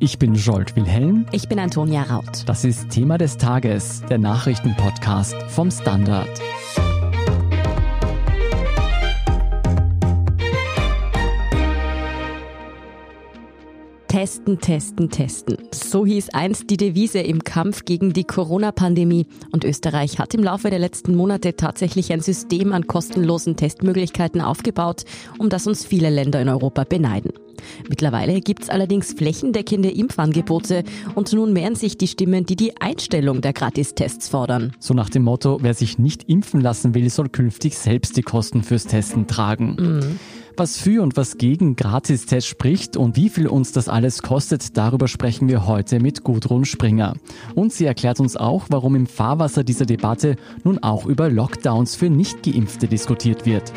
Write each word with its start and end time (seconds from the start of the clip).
Ich 0.00 0.18
bin 0.18 0.34
Jolt 0.34 0.74
Wilhelm. 0.74 1.26
Ich 1.30 1.48
bin 1.48 1.58
Antonia 1.58 2.02
Raut. 2.02 2.42
Das 2.46 2.64
ist 2.64 2.90
Thema 2.90 3.16
des 3.16 3.36
Tages, 3.36 4.02
der 4.10 4.18
Nachrichtenpodcast 4.18 5.34
vom 5.48 5.70
Standard. 5.70 6.28
Testen, 14.08 14.60
testen, 14.60 15.10
testen. 15.10 15.58
So 15.72 16.04
hieß 16.06 16.30
einst 16.30 16.70
die 16.70 16.76
Devise 16.76 17.20
im 17.20 17.42
Kampf 17.42 17.84
gegen 17.84 18.12
die 18.12 18.24
Corona-Pandemie. 18.24 19.26
Und 19.52 19.64
Österreich 19.64 20.18
hat 20.18 20.34
im 20.34 20.42
Laufe 20.42 20.70
der 20.70 20.78
letzten 20.78 21.14
Monate 21.14 21.56
tatsächlich 21.56 22.12
ein 22.12 22.20
System 22.20 22.72
an 22.72 22.86
kostenlosen 22.86 23.56
Testmöglichkeiten 23.56 24.40
aufgebaut, 24.40 25.04
um 25.38 25.48
das 25.48 25.66
uns 25.66 25.84
viele 25.84 26.10
Länder 26.10 26.40
in 26.40 26.48
Europa 26.48 26.84
beneiden. 26.84 27.32
Mittlerweile 27.88 28.40
gibt 28.40 28.64
es 28.64 28.70
allerdings 28.70 29.12
flächendeckende 29.12 29.90
Impfangebote 29.90 30.84
und 31.14 31.32
nun 31.32 31.52
mehren 31.52 31.74
sich 31.74 31.96
die 31.96 32.08
Stimmen, 32.08 32.46
die 32.46 32.56
die 32.56 32.80
Einstellung 32.80 33.40
der 33.40 33.52
Gratistests 33.52 34.28
fordern. 34.28 34.72
So 34.78 34.94
nach 34.94 35.10
dem 35.10 35.22
Motto, 35.24 35.58
wer 35.62 35.74
sich 35.74 35.98
nicht 35.98 36.28
impfen 36.28 36.60
lassen 36.60 36.94
will, 36.94 37.08
soll 37.10 37.28
künftig 37.28 37.76
selbst 37.76 38.16
die 38.16 38.22
Kosten 38.22 38.62
fürs 38.62 38.86
Testen 38.86 39.26
tragen. 39.26 39.76
Mhm. 39.78 40.18
Was 40.56 40.78
für 40.78 41.02
und 41.02 41.16
was 41.16 41.36
gegen 41.36 41.74
Gratistests 41.74 42.48
spricht 42.48 42.96
und 42.96 43.16
wie 43.16 43.28
viel 43.28 43.48
uns 43.48 43.72
das 43.72 43.88
alles 43.88 44.22
kostet, 44.22 44.76
darüber 44.76 45.08
sprechen 45.08 45.48
wir 45.48 45.66
heute 45.66 45.98
mit 45.98 46.22
Gudrun 46.22 46.64
Springer. 46.64 47.14
Und 47.56 47.72
sie 47.72 47.86
erklärt 47.86 48.20
uns 48.20 48.36
auch, 48.36 48.66
warum 48.68 48.94
im 48.94 49.06
Fahrwasser 49.06 49.64
dieser 49.64 49.84
Debatte 49.84 50.36
nun 50.62 50.78
auch 50.80 51.06
über 51.06 51.28
Lockdowns 51.28 51.96
für 51.96 52.08
Nichtgeimpfte 52.08 52.86
diskutiert 52.86 53.46
wird. 53.46 53.72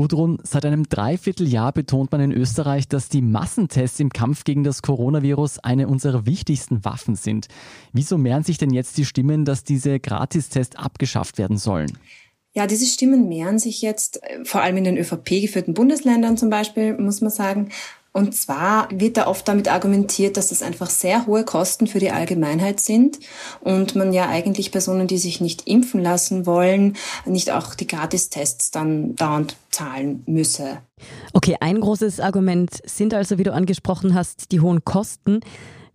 Gudrun, 0.00 0.38
seit 0.44 0.64
einem 0.64 0.88
Dreivierteljahr 0.88 1.72
betont 1.72 2.10
man 2.10 2.22
in 2.22 2.32
Österreich, 2.32 2.88
dass 2.88 3.10
die 3.10 3.20
Massentests 3.20 4.00
im 4.00 4.08
Kampf 4.08 4.44
gegen 4.44 4.64
das 4.64 4.80
Coronavirus 4.80 5.58
eine 5.58 5.88
unserer 5.88 6.24
wichtigsten 6.24 6.86
Waffen 6.86 7.16
sind. 7.16 7.48
Wieso 7.92 8.16
mehren 8.16 8.42
sich 8.42 8.56
denn 8.56 8.70
jetzt 8.70 8.96
die 8.96 9.04
Stimmen, 9.04 9.44
dass 9.44 9.62
diese 9.62 10.00
Gratistests 10.00 10.76
abgeschafft 10.76 11.36
werden 11.36 11.58
sollen? 11.58 11.98
Ja, 12.54 12.66
diese 12.66 12.86
Stimmen 12.86 13.28
mehren 13.28 13.58
sich 13.58 13.82
jetzt, 13.82 14.22
äh, 14.22 14.42
vor 14.46 14.62
allem 14.62 14.78
in 14.78 14.84
den 14.84 14.96
ÖVP 14.96 15.42
geführten 15.42 15.74
Bundesländern 15.74 16.38
zum 16.38 16.48
Beispiel, 16.48 16.96
muss 16.96 17.20
man 17.20 17.30
sagen. 17.30 17.68
Und 18.12 18.34
zwar 18.34 18.88
wird 18.90 19.16
da 19.16 19.28
oft 19.28 19.46
damit 19.46 19.68
argumentiert, 19.68 20.36
dass 20.36 20.50
es 20.50 20.62
einfach 20.62 20.90
sehr 20.90 21.26
hohe 21.26 21.44
Kosten 21.44 21.86
für 21.86 22.00
die 22.00 22.10
Allgemeinheit 22.10 22.80
sind 22.80 23.20
und 23.60 23.94
man 23.94 24.12
ja 24.12 24.28
eigentlich 24.28 24.72
Personen, 24.72 25.06
die 25.06 25.18
sich 25.18 25.40
nicht 25.40 25.68
impfen 25.68 26.02
lassen 26.02 26.44
wollen, 26.44 26.96
nicht 27.24 27.52
auch 27.52 27.74
die 27.76 27.86
Gratistests 27.86 28.72
dann 28.72 29.14
dauernd 29.14 29.56
zahlen 29.70 30.24
müsse. 30.26 30.78
Okay, 31.32 31.56
ein 31.60 31.80
großes 31.80 32.18
Argument 32.18 32.70
sind 32.84 33.14
also, 33.14 33.38
wie 33.38 33.44
du 33.44 33.52
angesprochen 33.52 34.14
hast, 34.14 34.50
die 34.50 34.60
hohen 34.60 34.84
Kosten. 34.84 35.40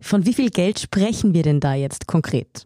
Von 0.00 0.24
wie 0.24 0.34
viel 0.34 0.50
Geld 0.50 0.78
sprechen 0.78 1.34
wir 1.34 1.42
denn 1.42 1.60
da 1.60 1.74
jetzt 1.74 2.06
konkret? 2.06 2.64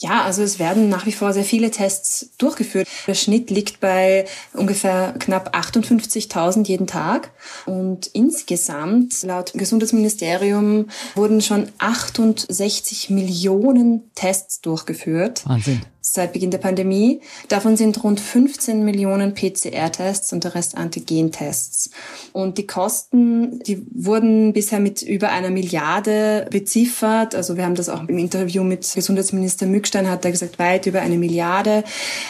Ja, 0.00 0.22
also 0.22 0.42
es 0.42 0.58
werden 0.58 0.88
nach 0.88 1.04
wie 1.04 1.12
vor 1.12 1.34
sehr 1.34 1.44
viele 1.44 1.70
Tests 1.70 2.30
durchgeführt. 2.38 2.88
Der 3.06 3.14
Schnitt 3.14 3.50
liegt 3.50 3.80
bei 3.80 4.24
ungefähr 4.54 5.14
knapp 5.18 5.54
58.000 5.54 6.66
jeden 6.66 6.86
Tag. 6.86 7.32
Und 7.66 8.06
insgesamt, 8.08 9.22
laut 9.22 9.52
Gesundheitsministerium, 9.54 10.88
wurden 11.14 11.42
schon 11.42 11.68
68 11.78 13.10
Millionen 13.10 14.10
Tests 14.14 14.62
durchgeführt. 14.62 15.46
Wahnsinn 15.46 15.82
seit 16.12 16.32
Beginn 16.32 16.50
der 16.50 16.58
Pandemie. 16.58 17.20
Davon 17.48 17.76
sind 17.76 18.02
rund 18.02 18.20
15 18.20 18.84
Millionen 18.84 19.34
PCR-Tests 19.34 20.32
und 20.32 20.44
der 20.44 20.54
Rest 20.54 20.76
Antigen-Tests. 20.76 21.90
Und 22.32 22.58
die 22.58 22.66
Kosten, 22.66 23.60
die 23.60 23.86
wurden 23.92 24.52
bisher 24.52 24.80
mit 24.80 25.02
über 25.02 25.30
einer 25.30 25.50
Milliarde 25.50 26.46
beziffert. 26.50 27.34
Also 27.34 27.56
wir 27.56 27.64
haben 27.64 27.74
das 27.74 27.88
auch 27.88 28.06
im 28.08 28.18
Interview 28.18 28.64
mit 28.64 28.90
Gesundheitsminister 28.94 29.66
Mückstein, 29.66 30.08
hat 30.08 30.24
er 30.24 30.30
gesagt, 30.30 30.58
weit 30.58 30.86
über 30.86 31.00
eine 31.00 31.16
Milliarde. 31.16 31.84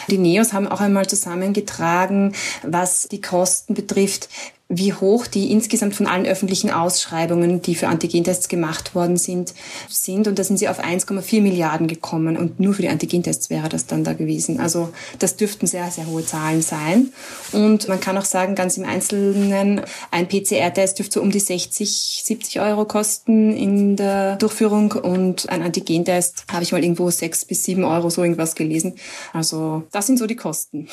Die 0.09 0.17
NEOS 0.17 0.53
haben 0.53 0.67
auch 0.67 0.81
einmal 0.81 1.07
zusammengetragen, 1.07 2.33
was 2.63 3.07
die 3.09 3.21
Kosten 3.21 3.73
betrifft 3.73 4.29
wie 4.73 4.93
hoch 4.93 5.27
die 5.27 5.51
insgesamt 5.51 5.95
von 5.95 6.07
allen 6.07 6.25
öffentlichen 6.25 6.71
Ausschreibungen, 6.71 7.61
die 7.61 7.75
für 7.75 7.89
Antigentests 7.89 8.47
gemacht 8.47 8.95
worden 8.95 9.17
sind, 9.17 9.53
sind. 9.89 10.27
Und 10.27 10.39
da 10.39 10.43
sind 10.45 10.57
sie 10.57 10.69
auf 10.69 10.79
1,4 10.79 11.41
Milliarden 11.41 11.87
gekommen. 11.87 12.37
Und 12.37 12.59
nur 12.59 12.73
für 12.73 12.81
die 12.81 12.87
Antigentests 12.87 13.49
wäre 13.49 13.67
das 13.67 13.85
dann 13.85 14.05
da 14.05 14.13
gewesen. 14.13 14.61
Also 14.61 14.89
das 15.19 15.35
dürften 15.35 15.67
sehr, 15.67 15.91
sehr 15.91 16.07
hohe 16.07 16.25
Zahlen 16.25 16.61
sein. 16.61 17.09
Und 17.51 17.89
man 17.89 17.99
kann 17.99 18.17
auch 18.17 18.25
sagen, 18.25 18.55
ganz 18.55 18.77
im 18.77 18.85
Einzelnen, 18.85 19.81
ein 20.09 20.27
PCR-Test 20.29 20.99
dürfte 20.99 21.15
so 21.15 21.21
um 21.21 21.31
die 21.31 21.39
60, 21.39 22.21
70 22.23 22.61
Euro 22.61 22.85
kosten 22.85 23.51
in 23.53 23.97
der 23.97 24.37
Durchführung. 24.37 24.93
Und 24.93 25.49
ein 25.49 25.63
Antigentest 25.63 26.45
habe 26.49 26.63
ich 26.63 26.71
mal 26.71 26.81
irgendwo 26.81 27.09
6 27.09 27.43
bis 27.43 27.65
7 27.65 27.83
Euro 27.83 28.09
so 28.09 28.23
irgendwas 28.23 28.55
gelesen. 28.55 28.95
Also 29.33 29.83
das 29.91 30.07
sind 30.07 30.17
so 30.17 30.27
die 30.27 30.37
Kosten. 30.37 30.87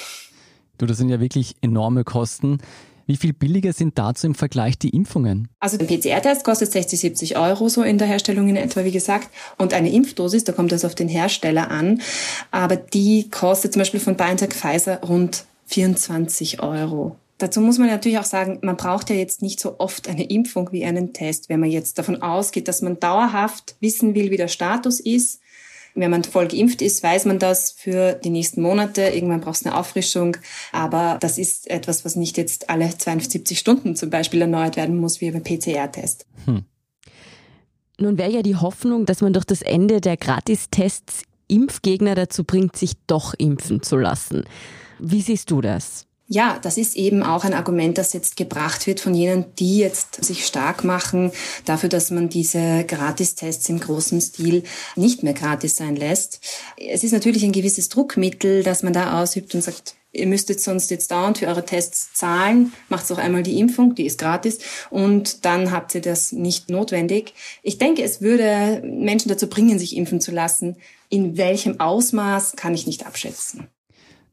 Du, 0.79 0.87
das 0.87 0.97
sind 0.97 1.09
ja 1.09 1.21
wirklich 1.21 1.57
enorme 1.61 2.05
Kosten. 2.05 2.59
Wie 3.09 3.17
viel 3.17 3.33
billiger 3.33 3.73
sind 3.73 3.99
dazu 3.99 4.27
im 4.27 4.35
Vergleich 4.35 4.79
die 4.79 4.91
Impfungen? 4.91 5.49
Also 5.61 5.79
ein 5.79 5.87
PCR-Test 5.87 6.45
kostet 6.45 6.71
60, 6.73 7.01
70 7.01 7.39
Euro 7.39 7.71
so 7.71 7.83
in 7.83 7.97
der 7.97 8.07
Herstellung 8.07 8.51
in 8.51 8.57
etwa, 8.57 8.85
wie 8.85 8.91
gesagt. 8.91 9.31
Und 9.57 9.73
eine 9.73 9.91
Impfdosis, 9.91 10.45
da 10.45 10.53
kommt 10.53 10.73
das 10.73 10.85
auf 10.85 10.95
den 10.95 11.09
Hersteller 11.09 11.71
an. 11.71 12.03
Aber 12.51 12.77
die 12.77 13.31
kostet 13.31 13.73
zum 13.73 13.81
Beispiel 13.81 13.99
von 13.99 14.15
BioNTech 14.15 14.51
Pfizer 14.51 15.01
rund 15.01 15.47
24 15.69 16.63
Euro. 16.63 17.17
Dazu 17.39 17.63
muss 17.63 17.79
man 17.79 17.89
natürlich 17.89 18.19
auch 18.19 18.25
sagen, 18.25 18.59
man 18.61 18.77
braucht 18.77 19.09
ja 19.09 19.17
jetzt 19.17 19.41
nicht 19.41 19.59
so 19.59 19.79
oft 19.79 20.07
eine 20.07 20.29
Impfung 20.29 20.71
wie 20.73 20.85
einen 20.85 21.15
Test. 21.15 21.49
Wenn 21.49 21.61
man 21.61 21.71
jetzt 21.71 21.99
davon 21.99 22.21
ausgeht, 22.21 22.69
dass 22.69 22.83
man 22.83 23.01
dauerhaft 23.01 23.77
wissen 23.81 24.15
will, 24.15 24.31
wie 24.31 24.37
der 24.37 24.49
Status 24.49 25.01
ist, 25.01 25.41
wenn 26.01 26.11
man 26.11 26.25
voll 26.25 26.49
geimpft 26.49 26.83
ist, 26.83 27.03
weiß 27.03 27.25
man 27.25 27.39
das 27.39 27.71
für 27.73 28.15
die 28.15 28.31
nächsten 28.31 28.63
Monate. 28.63 29.03
Irgendwann 29.03 29.41
braucht 29.41 29.57
es 29.57 29.67
eine 29.67 29.77
Auffrischung. 29.77 30.37
Aber 30.73 31.19
das 31.21 31.39
ist 31.39 31.69
etwas, 31.71 32.05
was 32.05 32.17
nicht 32.17 32.37
jetzt 32.37 32.71
alle 32.71 32.97
72 32.97 33.59
Stunden 33.59 33.97
zum 33.97 34.11
Beispiel 34.11 34.41
erneuert 34.41 34.77
werden 34.77 34.97
muss, 34.97 35.21
wie 35.21 35.31
beim 35.31 35.43
PCR-Test. 35.43 36.27
Hm. 36.45 36.65
Nun 38.01 38.17
wäre 38.17 38.31
ja 38.31 38.43
die 38.43 38.57
Hoffnung, 38.57 39.07
dass 39.07 39.21
man 39.21 39.33
durch 39.33 39.45
das 39.45 39.63
Ende 39.63 40.01
der 40.01 40.17
Gratistests 40.17 41.23
Impfgegner 41.49 42.15
dazu 42.15 42.45
bringt, 42.45 42.77
sich 42.77 42.93
doch 43.07 43.35
impfen 43.35 43.83
zu 43.83 43.97
lassen. 43.97 44.45
Wie 44.99 45.23
siehst 45.23 45.51
du 45.51 45.61
das? 45.61 46.08
Ja, 46.31 46.59
das 46.61 46.77
ist 46.77 46.95
eben 46.95 47.23
auch 47.23 47.45
ein 47.45 47.55
Argument, 47.55 47.97
das 47.97 48.13
jetzt 48.13 48.37
gebracht 48.37 48.87
wird 48.87 49.01
von 49.01 49.15
jenen, 49.15 49.47
die 49.59 49.79
jetzt 49.79 50.23
sich 50.23 50.45
stark 50.45 50.85
machen 50.85 51.33
dafür, 51.65 51.89
dass 51.89 52.11
man 52.11 52.29
diese 52.29 52.85
Gratistests 52.85 53.67
im 53.71 53.81
großen 53.81 54.21
Stil 54.21 54.63
nicht 54.95 55.23
mehr 55.23 55.33
gratis 55.33 55.77
sein 55.77 55.97
lässt. 55.97 56.41
Es 56.77 57.03
ist 57.03 57.13
natürlich 57.13 57.45
ein 57.45 57.53
gewisses 57.53 57.89
Druckmittel, 57.89 58.63
das 58.63 58.83
man 58.83 58.93
da 58.93 59.23
ausübt 59.23 59.55
und 59.55 59.63
sagt, 59.63 59.95
ihr 60.13 60.27
müsstet 60.27 60.61
sonst 60.61 60.91
jetzt 60.91 61.11
dauernd 61.11 61.39
für 61.39 61.47
eure 61.47 61.65
Tests 61.65 62.13
zahlen, 62.13 62.75
macht 62.91 63.09
doch 63.11 63.17
einmal 63.17 63.43
die 63.43 63.59
Impfung, 63.59 63.95
die 63.95 64.05
ist 64.05 64.19
gratis 64.19 64.59
und 64.91 65.47
dann 65.47 65.71
habt 65.71 65.95
ihr 65.95 66.03
das 66.03 66.33
nicht 66.33 66.69
notwendig. 66.69 67.33
Ich 67.63 67.79
denke, 67.79 68.03
es 68.03 68.21
würde 68.21 68.83
Menschen 68.85 69.31
dazu 69.31 69.49
bringen, 69.49 69.79
sich 69.79 69.97
impfen 69.97 70.21
zu 70.21 70.33
lassen. 70.33 70.77
In 71.09 71.39
welchem 71.39 71.81
Ausmaß 71.81 72.57
kann 72.57 72.75
ich 72.75 72.87
nicht 72.87 73.07
abschätzen. 73.07 73.69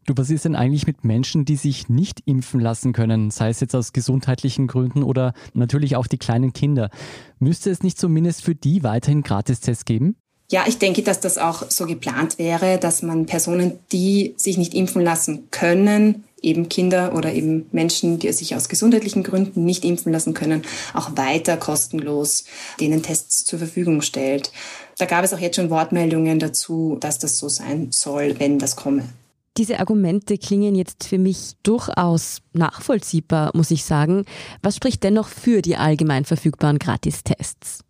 Du, 0.07 0.13
was 0.15 0.29
ist 0.29 0.45
denn 0.45 0.55
eigentlich 0.55 0.85
mit 0.85 1.03
Menschen, 1.03 1.45
die 1.45 1.55
sich 1.55 1.89
nicht 1.89 2.21
impfen 2.25 2.59
lassen 2.59 2.93
können, 2.93 3.31
sei 3.31 3.49
es 3.49 3.59
jetzt 3.59 3.75
aus 3.75 3.91
gesundheitlichen 3.91 4.67
Gründen 4.67 5.01
oder 5.01 5.33
natürlich 5.55 5.95
auch 5.95 6.05
die 6.05 6.19
kleinen 6.19 6.53
Kinder? 6.53 6.91
Müsste 7.39 7.71
es 7.71 7.81
nicht 7.81 7.97
zumindest 7.97 8.43
für 8.43 8.53
die 8.53 8.83
weiterhin 8.83 9.23
Gratistests 9.23 9.83
geben? 9.83 10.15
Ja, 10.51 10.65
ich 10.67 10.77
denke, 10.77 11.01
dass 11.01 11.19
das 11.21 11.39
auch 11.39 11.71
so 11.71 11.87
geplant 11.87 12.37
wäre, 12.37 12.77
dass 12.77 13.01
man 13.01 13.25
Personen, 13.25 13.79
die 13.91 14.35
sich 14.37 14.59
nicht 14.59 14.75
impfen 14.75 15.01
lassen 15.01 15.49
können, 15.49 16.23
eben 16.39 16.69
Kinder 16.69 17.15
oder 17.15 17.33
eben 17.33 17.65
Menschen, 17.71 18.19
die 18.19 18.31
sich 18.31 18.55
aus 18.55 18.69
gesundheitlichen 18.69 19.23
Gründen 19.23 19.65
nicht 19.65 19.83
impfen 19.83 20.11
lassen 20.11 20.35
können, 20.35 20.61
auch 20.93 21.17
weiter 21.17 21.57
kostenlos 21.57 22.45
denen 22.79 23.01
Tests 23.01 23.43
zur 23.45 23.57
Verfügung 23.57 24.03
stellt. 24.03 24.51
Da 24.99 25.05
gab 25.05 25.25
es 25.25 25.33
auch 25.33 25.39
jetzt 25.39 25.55
schon 25.55 25.71
Wortmeldungen 25.71 26.37
dazu, 26.37 26.97
dass 26.99 27.17
das 27.17 27.39
so 27.39 27.49
sein 27.49 27.87
soll, 27.91 28.35
wenn 28.37 28.59
das 28.59 28.75
komme. 28.75 29.09
Diese 29.57 29.79
Argumente 29.79 30.37
klingen 30.37 30.75
jetzt 30.75 31.07
für 31.07 31.17
mich 31.17 31.53
durchaus 31.63 32.41
nachvollziehbar, 32.53 33.51
muss 33.53 33.71
ich 33.71 33.85
sagen. 33.85 34.25
Was 34.61 34.75
spricht 34.75 35.03
dennoch 35.03 35.29
für 35.29 35.61
die 35.61 35.77
allgemein 35.77 36.25
verfügbaren 36.25 36.77
Gratistests? 36.77 37.85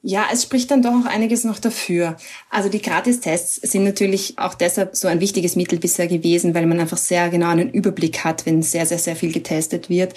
Ja, 0.00 0.26
es 0.32 0.44
spricht 0.44 0.70
dann 0.70 0.80
doch 0.80 0.92
auch 0.92 1.06
einiges 1.06 1.42
noch 1.42 1.58
dafür. 1.58 2.16
Also 2.50 2.68
die 2.68 2.80
Gratistests 2.80 3.56
sind 3.56 3.82
natürlich 3.82 4.38
auch 4.38 4.54
deshalb 4.54 4.94
so 4.94 5.08
ein 5.08 5.20
wichtiges 5.20 5.56
Mittel 5.56 5.80
bisher 5.80 6.06
gewesen, 6.06 6.54
weil 6.54 6.66
man 6.66 6.78
einfach 6.78 6.96
sehr 6.96 7.28
genau 7.30 7.48
einen 7.48 7.70
Überblick 7.70 8.22
hat, 8.24 8.46
wenn 8.46 8.62
sehr, 8.62 8.86
sehr, 8.86 8.98
sehr 8.98 9.16
viel 9.16 9.32
getestet 9.32 9.90
wird. 9.90 10.14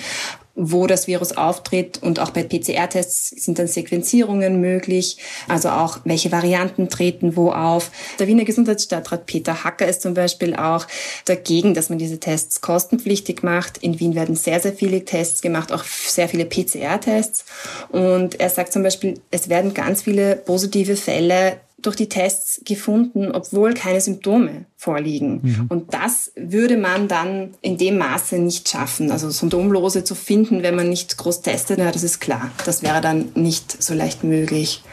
Wo 0.55 0.87
das 0.87 1.07
Virus 1.07 1.37
auftritt. 1.37 2.01
Und 2.01 2.19
auch 2.19 2.31
bei 2.31 2.43
PCR-Tests 2.43 3.29
sind 3.29 3.59
dann 3.59 3.67
Sequenzierungen 3.67 4.59
möglich, 4.59 5.17
also 5.47 5.69
auch 5.69 5.99
welche 6.03 6.31
Varianten 6.31 6.89
treten 6.89 7.35
wo 7.35 7.51
auf. 7.51 7.91
Der 8.19 8.27
Wiener 8.27 8.43
Gesundheitsstadtrat 8.43 9.25
Peter 9.25 9.63
Hacker 9.63 9.87
ist 9.87 10.01
zum 10.01 10.13
Beispiel 10.13 10.55
auch 10.55 10.87
dagegen, 11.25 11.73
dass 11.73 11.89
man 11.89 11.97
diese 11.97 12.19
Tests 12.19 12.61
kostenpflichtig 12.61 13.43
macht. 13.43 13.77
In 13.77 13.99
Wien 13.99 14.15
werden 14.15 14.35
sehr, 14.35 14.59
sehr 14.59 14.73
viele 14.73 15.05
Tests 15.05 15.41
gemacht, 15.41 15.71
auch 15.71 15.83
sehr 15.83 16.27
viele 16.27 16.45
PCR-Tests. 16.45 17.45
Und 17.89 18.39
er 18.39 18.49
sagt 18.49 18.73
zum 18.73 18.83
Beispiel, 18.83 19.19
es 19.31 19.49
werden 19.49 19.73
ganz 19.73 20.03
viele 20.03 20.35
positive 20.35 20.95
Fälle 20.95 21.59
durch 21.81 21.95
die 21.95 22.09
Tests 22.09 22.61
gefunden, 22.65 23.31
obwohl 23.31 23.73
keine 23.73 24.01
Symptome 24.01 24.65
vorliegen. 24.77 25.39
Mhm. 25.43 25.65
Und 25.69 25.93
das 25.93 26.31
würde 26.35 26.77
man 26.77 27.07
dann 27.07 27.53
in 27.61 27.77
dem 27.77 27.97
Maße 27.97 28.37
nicht 28.39 28.69
schaffen. 28.69 29.11
Also 29.11 29.29
Symptomlose 29.29 30.03
zu 30.03 30.15
finden, 30.15 30.63
wenn 30.63 30.75
man 30.75 30.89
nicht 30.89 31.17
groß 31.17 31.41
testet, 31.41 31.77
na, 31.79 31.91
das 31.91 32.03
ist 32.03 32.19
klar. 32.19 32.51
Das 32.65 32.83
wäre 32.83 33.01
dann 33.01 33.29
nicht 33.35 33.81
so 33.81 33.93
leicht 33.93 34.23
möglich. 34.23 34.83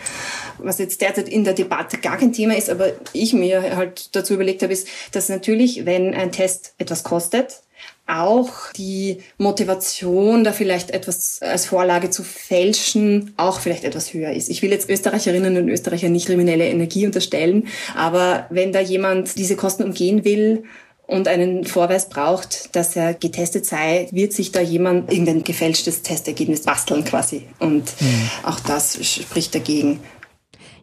Was 0.58 0.78
jetzt 0.78 1.00
derzeit 1.00 1.28
in 1.28 1.44
der 1.44 1.54
Debatte 1.54 1.98
gar 1.98 2.16
kein 2.16 2.32
Thema 2.32 2.56
ist, 2.56 2.68
aber 2.68 2.92
ich 3.12 3.32
mir 3.32 3.76
halt 3.76 4.14
dazu 4.16 4.34
überlegt 4.34 4.62
habe, 4.62 4.72
ist, 4.72 4.88
dass 5.12 5.28
natürlich, 5.28 5.86
wenn 5.86 6.14
ein 6.14 6.32
Test 6.32 6.74
etwas 6.78 7.04
kostet, 7.04 7.62
auch 8.08 8.72
die 8.76 9.18
Motivation, 9.36 10.42
da 10.42 10.52
vielleicht 10.52 10.90
etwas 10.90 11.40
als 11.42 11.66
Vorlage 11.66 12.10
zu 12.10 12.24
fälschen, 12.24 13.34
auch 13.36 13.60
vielleicht 13.60 13.84
etwas 13.84 14.14
höher 14.14 14.32
ist. 14.32 14.48
Ich 14.48 14.62
will 14.62 14.70
jetzt 14.70 14.88
Österreicherinnen 14.88 15.56
und 15.56 15.68
Österreicher 15.68 16.08
nicht 16.08 16.26
kriminelle 16.26 16.66
Energie 16.68 17.06
unterstellen, 17.06 17.68
aber 17.94 18.46
wenn 18.50 18.72
da 18.72 18.80
jemand 18.80 19.38
diese 19.38 19.56
Kosten 19.56 19.84
umgehen 19.84 20.24
will, 20.24 20.64
und 21.08 21.26
einen 21.26 21.64
Vorweis 21.64 22.10
braucht, 22.10 22.76
dass 22.76 22.94
er 22.94 23.14
getestet 23.14 23.64
sei, 23.64 24.08
wird 24.10 24.34
sich 24.34 24.52
da 24.52 24.60
jemand 24.60 25.10
irgendein 25.10 25.42
gefälschtes 25.42 26.02
Testergebnis 26.02 26.64
basteln 26.64 27.02
quasi. 27.02 27.44
Und 27.58 27.84
mhm. 27.98 28.30
auch 28.44 28.60
das 28.60 28.98
spricht 29.02 29.54
dagegen. 29.54 30.00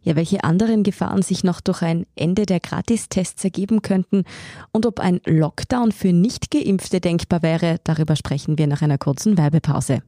Ja, 0.06 0.16
welche 0.16 0.44
anderen 0.44 0.84
Gefahren 0.84 1.24
sich 1.24 1.44
noch 1.44 1.62
durch 1.62 1.82
ein 1.82 2.06
Ende 2.16 2.46
der 2.46 2.60
Gratistests 2.60 3.44
ergeben 3.44 3.82
könnten 3.82 4.24
und 4.72 4.86
ob 4.86 5.00
ein 5.00 5.20
Lockdown 5.26 5.92
für 5.92 6.14
Nicht-Geimpfte 6.14 7.02
denkbar 7.02 7.42
wäre, 7.42 7.80
darüber 7.84 8.16
sprechen 8.16 8.60
wir 8.60 8.68
nach 8.68 8.84
einer 8.84 9.00
kurzen 9.00 9.36
Werbepause. 9.36 10.04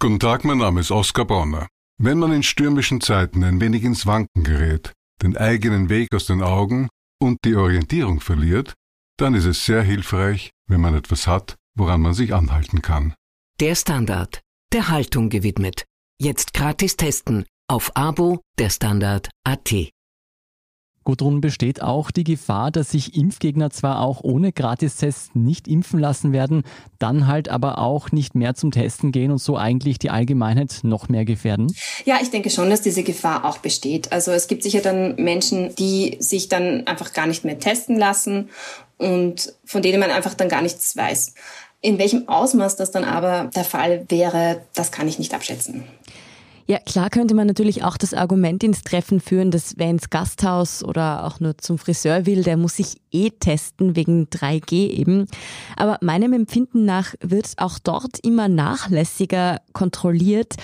Guten 0.00 0.18
Tag, 0.18 0.46
mein 0.46 0.58
Name 0.58 0.80
ist 0.80 0.90
Oskar 0.90 1.26
Bonner. 1.26 1.68
Wenn 1.98 2.18
man 2.18 2.32
in 2.32 2.42
stürmischen 2.42 3.02
Zeiten 3.02 3.44
ein 3.44 3.60
wenig 3.60 3.84
ins 3.84 4.06
Wanken 4.06 4.44
gerät, 4.44 4.92
den 5.22 5.36
eigenen 5.36 5.90
Weg 5.90 6.14
aus 6.14 6.24
den 6.24 6.42
Augen 6.42 6.88
und 7.20 7.38
die 7.44 7.54
Orientierung 7.54 8.20
verliert, 8.20 8.72
dann 9.18 9.34
ist 9.34 9.44
es 9.44 9.66
sehr 9.66 9.82
hilfreich, 9.82 10.52
wenn 10.68 10.80
man 10.80 10.94
etwas 10.94 11.26
hat, 11.26 11.56
woran 11.76 12.00
man 12.00 12.14
sich 12.14 12.32
anhalten 12.32 12.80
kann. 12.80 13.14
Der 13.60 13.74
Standard, 13.74 14.40
der 14.72 14.88
Haltung 14.88 15.28
gewidmet. 15.28 15.84
Jetzt 16.18 16.54
gratis 16.54 16.96
testen 16.96 17.44
auf 17.68 17.90
Abo 17.96 18.38
der 18.58 18.70
Standard 18.70 19.28
AT. 19.42 19.90
Gudrun 21.02 21.40
besteht 21.40 21.82
auch 21.82 22.10
die 22.10 22.24
Gefahr, 22.24 22.70
dass 22.70 22.90
sich 22.90 23.16
Impfgegner 23.16 23.70
zwar 23.70 24.00
auch 24.00 24.22
ohne 24.22 24.52
Gratistests 24.52 25.30
nicht 25.34 25.68
impfen 25.68 26.00
lassen 26.00 26.32
werden, 26.32 26.62
dann 26.98 27.28
halt 27.28 27.48
aber 27.48 27.78
auch 27.78 28.10
nicht 28.10 28.34
mehr 28.34 28.54
zum 28.54 28.72
Testen 28.72 29.12
gehen 29.12 29.30
und 29.30 29.38
so 29.38 29.56
eigentlich 29.56 30.00
die 30.00 30.10
Allgemeinheit 30.10 30.80
noch 30.82 31.08
mehr 31.08 31.24
gefährden? 31.24 31.72
Ja, 32.04 32.18
ich 32.20 32.30
denke 32.30 32.50
schon, 32.50 32.70
dass 32.70 32.82
diese 32.82 33.04
Gefahr 33.04 33.44
auch 33.44 33.58
besteht. 33.58 34.10
Also 34.10 34.32
es 34.32 34.48
gibt 34.48 34.64
sicher 34.64 34.80
dann 34.80 35.14
Menschen, 35.16 35.74
die 35.76 36.16
sich 36.18 36.48
dann 36.48 36.86
einfach 36.86 37.12
gar 37.12 37.26
nicht 37.26 37.44
mehr 37.44 37.58
testen 37.58 37.96
lassen 37.96 38.50
und 38.98 39.54
von 39.64 39.82
denen 39.82 40.00
man 40.00 40.10
einfach 40.10 40.34
dann 40.34 40.48
gar 40.48 40.62
nichts 40.62 40.96
weiß. 40.96 41.34
In 41.82 41.98
welchem 41.98 42.28
Ausmaß 42.28 42.76
das 42.76 42.90
dann 42.90 43.04
aber 43.04 43.50
der 43.54 43.64
Fall 43.64 44.06
wäre, 44.08 44.62
das 44.74 44.90
kann 44.90 45.06
ich 45.06 45.20
nicht 45.20 45.34
abschätzen. 45.34 45.84
Ja, 46.68 46.80
klar 46.80 47.10
könnte 47.10 47.36
man 47.36 47.46
natürlich 47.46 47.84
auch 47.84 47.96
das 47.96 48.12
Argument 48.12 48.64
ins 48.64 48.82
Treffen 48.82 49.20
führen, 49.20 49.52
dass 49.52 49.74
wer 49.76 49.88
ins 49.88 50.10
Gasthaus 50.10 50.82
oder 50.82 51.24
auch 51.24 51.38
nur 51.38 51.56
zum 51.58 51.78
Friseur 51.78 52.26
will, 52.26 52.42
der 52.42 52.56
muss 52.56 52.76
sich 52.76 52.96
eh 53.12 53.30
testen 53.30 53.94
wegen 53.94 54.24
3G 54.26 54.88
eben. 54.90 55.26
Aber 55.76 55.98
meinem 56.00 56.32
Empfinden 56.32 56.84
nach 56.84 57.14
wird 57.20 57.52
auch 57.58 57.78
dort 57.78 58.18
immer 58.24 58.48
nachlässiger 58.48 59.60
kontrolliert. 59.74 60.56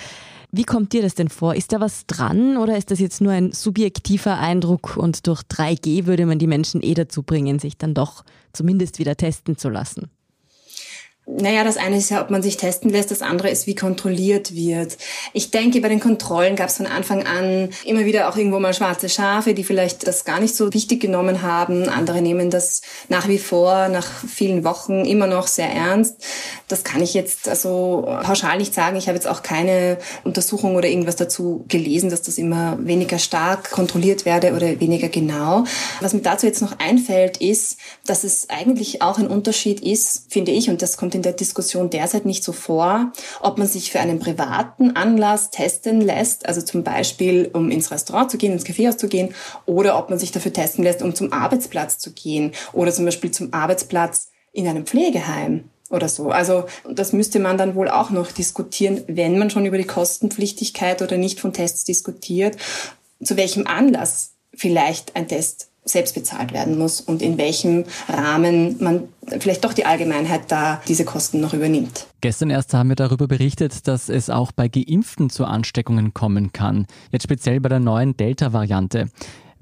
Wie 0.51 0.65
kommt 0.65 0.91
dir 0.91 1.01
das 1.01 1.15
denn 1.15 1.29
vor? 1.29 1.55
Ist 1.55 1.71
da 1.71 1.79
was 1.79 2.05
dran 2.05 2.57
oder 2.57 2.77
ist 2.77 2.91
das 2.91 2.99
jetzt 2.99 3.21
nur 3.21 3.31
ein 3.31 3.53
subjektiver 3.53 4.37
Eindruck 4.37 4.97
und 4.97 5.25
durch 5.25 5.41
3G 5.43 6.05
würde 6.05 6.25
man 6.25 6.37
die 6.37 6.47
Menschen 6.47 6.83
eh 6.83 6.95
dazu 6.95 7.23
bringen, 7.23 7.59
sich 7.59 7.77
dann 7.77 7.93
doch 7.93 8.25
zumindest 8.51 8.99
wieder 8.99 9.15
testen 9.15 9.57
zu 9.57 9.69
lassen? 9.69 10.11
Naja, 11.25 11.63
das 11.63 11.77
eine 11.77 11.97
ist 11.97 12.09
ja, 12.09 12.21
ob 12.21 12.29
man 12.31 12.43
sich 12.43 12.57
testen 12.57 12.89
lässt, 12.89 13.09
das 13.09 13.21
andere 13.21 13.49
ist, 13.49 13.65
wie 13.65 13.75
kontrolliert 13.75 14.55
wird. 14.55 14.97
Ich 15.31 15.51
denke, 15.51 15.79
bei 15.79 15.87
den 15.87 16.01
Kontrollen 16.01 16.57
gab 16.57 16.67
es 16.67 16.77
von 16.77 16.85
Anfang 16.85 17.25
an 17.25 17.69
immer 17.85 18.03
wieder 18.03 18.27
auch 18.27 18.35
irgendwo 18.35 18.59
mal 18.59 18.73
schwarze 18.73 19.07
Schafe, 19.07 19.53
die 19.53 19.63
vielleicht 19.63 20.05
das 20.05 20.25
gar 20.25 20.41
nicht 20.41 20.53
so 20.53 20.73
wichtig 20.73 20.99
genommen 20.99 21.41
haben. 21.41 21.87
Andere 21.87 22.21
nehmen 22.21 22.49
das 22.49 22.81
nach 23.07 23.29
wie 23.29 23.37
vor, 23.37 23.87
nach 23.87 24.05
vielen 24.27 24.65
Wochen 24.65 25.05
immer 25.05 25.27
noch 25.27 25.47
sehr 25.47 25.69
ernst. 25.69 26.17
Das 26.73 26.83
kann 26.83 27.03
ich 27.03 27.13
jetzt 27.13 27.47
also 27.47 28.03
pauschal 28.23 28.57
nicht 28.57 28.73
sagen. 28.73 28.97
Ich 28.97 29.05
habe 29.05 29.15
jetzt 29.15 29.27
auch 29.27 29.43
keine 29.43 29.99
Untersuchung 30.23 30.75
oder 30.75 30.87
irgendwas 30.87 31.15
dazu 31.15 31.65
gelesen, 31.67 32.09
dass 32.09 32.23
das 32.23 32.39
immer 32.39 32.79
weniger 32.79 33.19
stark 33.19 33.69
kontrolliert 33.69 34.25
werde 34.25 34.55
oder 34.55 34.79
weniger 34.79 35.07
genau. 35.07 35.65
Was 36.01 36.15
mir 36.15 36.21
dazu 36.21 36.47
jetzt 36.47 36.63
noch 36.63 36.79
einfällt, 36.79 37.37
ist, 37.37 37.77
dass 38.07 38.23
es 38.23 38.49
eigentlich 38.49 39.03
auch 39.03 39.19
ein 39.19 39.27
Unterschied 39.27 39.81
ist, 39.81 40.31
finde 40.33 40.51
ich, 40.51 40.67
und 40.71 40.81
das 40.81 40.97
kommt 40.97 41.13
in 41.13 41.21
der 41.21 41.33
Diskussion 41.33 41.91
derzeit 41.91 42.25
nicht 42.25 42.43
so 42.43 42.53
vor, 42.53 43.11
ob 43.39 43.59
man 43.59 43.67
sich 43.67 43.91
für 43.91 43.99
einen 43.99 44.17
privaten 44.17 44.95
Anlass 44.95 45.51
testen 45.51 46.01
lässt, 46.01 46.47
also 46.47 46.63
zum 46.63 46.83
Beispiel, 46.83 47.51
um 47.53 47.69
ins 47.69 47.91
Restaurant 47.91 48.31
zu 48.31 48.39
gehen, 48.39 48.51
ins 48.51 48.63
Kaffeehaus 48.63 48.97
zu 48.97 49.07
gehen, 49.07 49.35
oder 49.67 49.99
ob 49.99 50.09
man 50.09 50.17
sich 50.17 50.31
dafür 50.31 50.53
testen 50.53 50.83
lässt, 50.83 51.03
um 51.03 51.13
zum 51.13 51.33
Arbeitsplatz 51.33 51.99
zu 51.99 52.13
gehen 52.13 52.51
oder 52.71 52.91
zum 52.91 53.05
Beispiel 53.05 53.29
zum 53.29 53.53
Arbeitsplatz 53.53 54.31
in 54.53 54.67
einem 54.67 54.87
Pflegeheim 54.87 55.69
oder 55.93 56.09
so. 56.09 56.31
Also 56.31 56.65
das 56.89 57.13
müsste 57.13 57.39
man 57.39 57.57
dann 57.57 57.75
wohl 57.75 57.87
auch 57.87 58.09
noch 58.09 58.31
diskutieren, 58.31 59.01
wenn 59.07 59.37
man 59.37 59.49
schon 59.49 59.65
über 59.65 59.77
die 59.77 59.85
Kostenpflichtigkeit 59.85 61.01
oder 61.01 61.17
nicht 61.17 61.39
von 61.39 61.53
Tests 61.53 61.83
diskutiert, 61.83 62.57
zu 63.23 63.37
welchem 63.37 63.67
Anlass 63.67 64.33
vielleicht 64.53 65.15
ein 65.15 65.27
Test 65.27 65.69
selbst 65.85 66.15
bezahlt 66.15 66.53
werden 66.53 66.77
muss 66.77 67.01
und 67.01 67.21
in 67.21 67.37
welchem 67.37 67.83
Rahmen 68.07 68.77
man 68.81 69.03
vielleicht 69.39 69.65
doch 69.65 69.73
die 69.73 69.85
Allgemeinheit 69.85 70.43
da 70.47 70.81
diese 70.87 71.03
Kosten 71.03 71.41
noch 71.41 71.53
übernimmt. 71.53 72.07
Gestern 72.21 72.49
erst 72.49 72.73
haben 72.73 72.89
wir 72.89 72.95
darüber 72.95 73.27
berichtet, 73.27 73.87
dass 73.87 74.07
es 74.07 74.29
auch 74.29 74.53
bei 74.53 74.69
Geimpften 74.69 75.29
zu 75.29 75.43
Ansteckungen 75.43 76.13
kommen 76.13 76.53
kann, 76.53 76.87
jetzt 77.11 77.23
speziell 77.23 77.59
bei 77.59 77.69
der 77.69 77.79
neuen 77.79 78.15
Delta-Variante. 78.15 79.09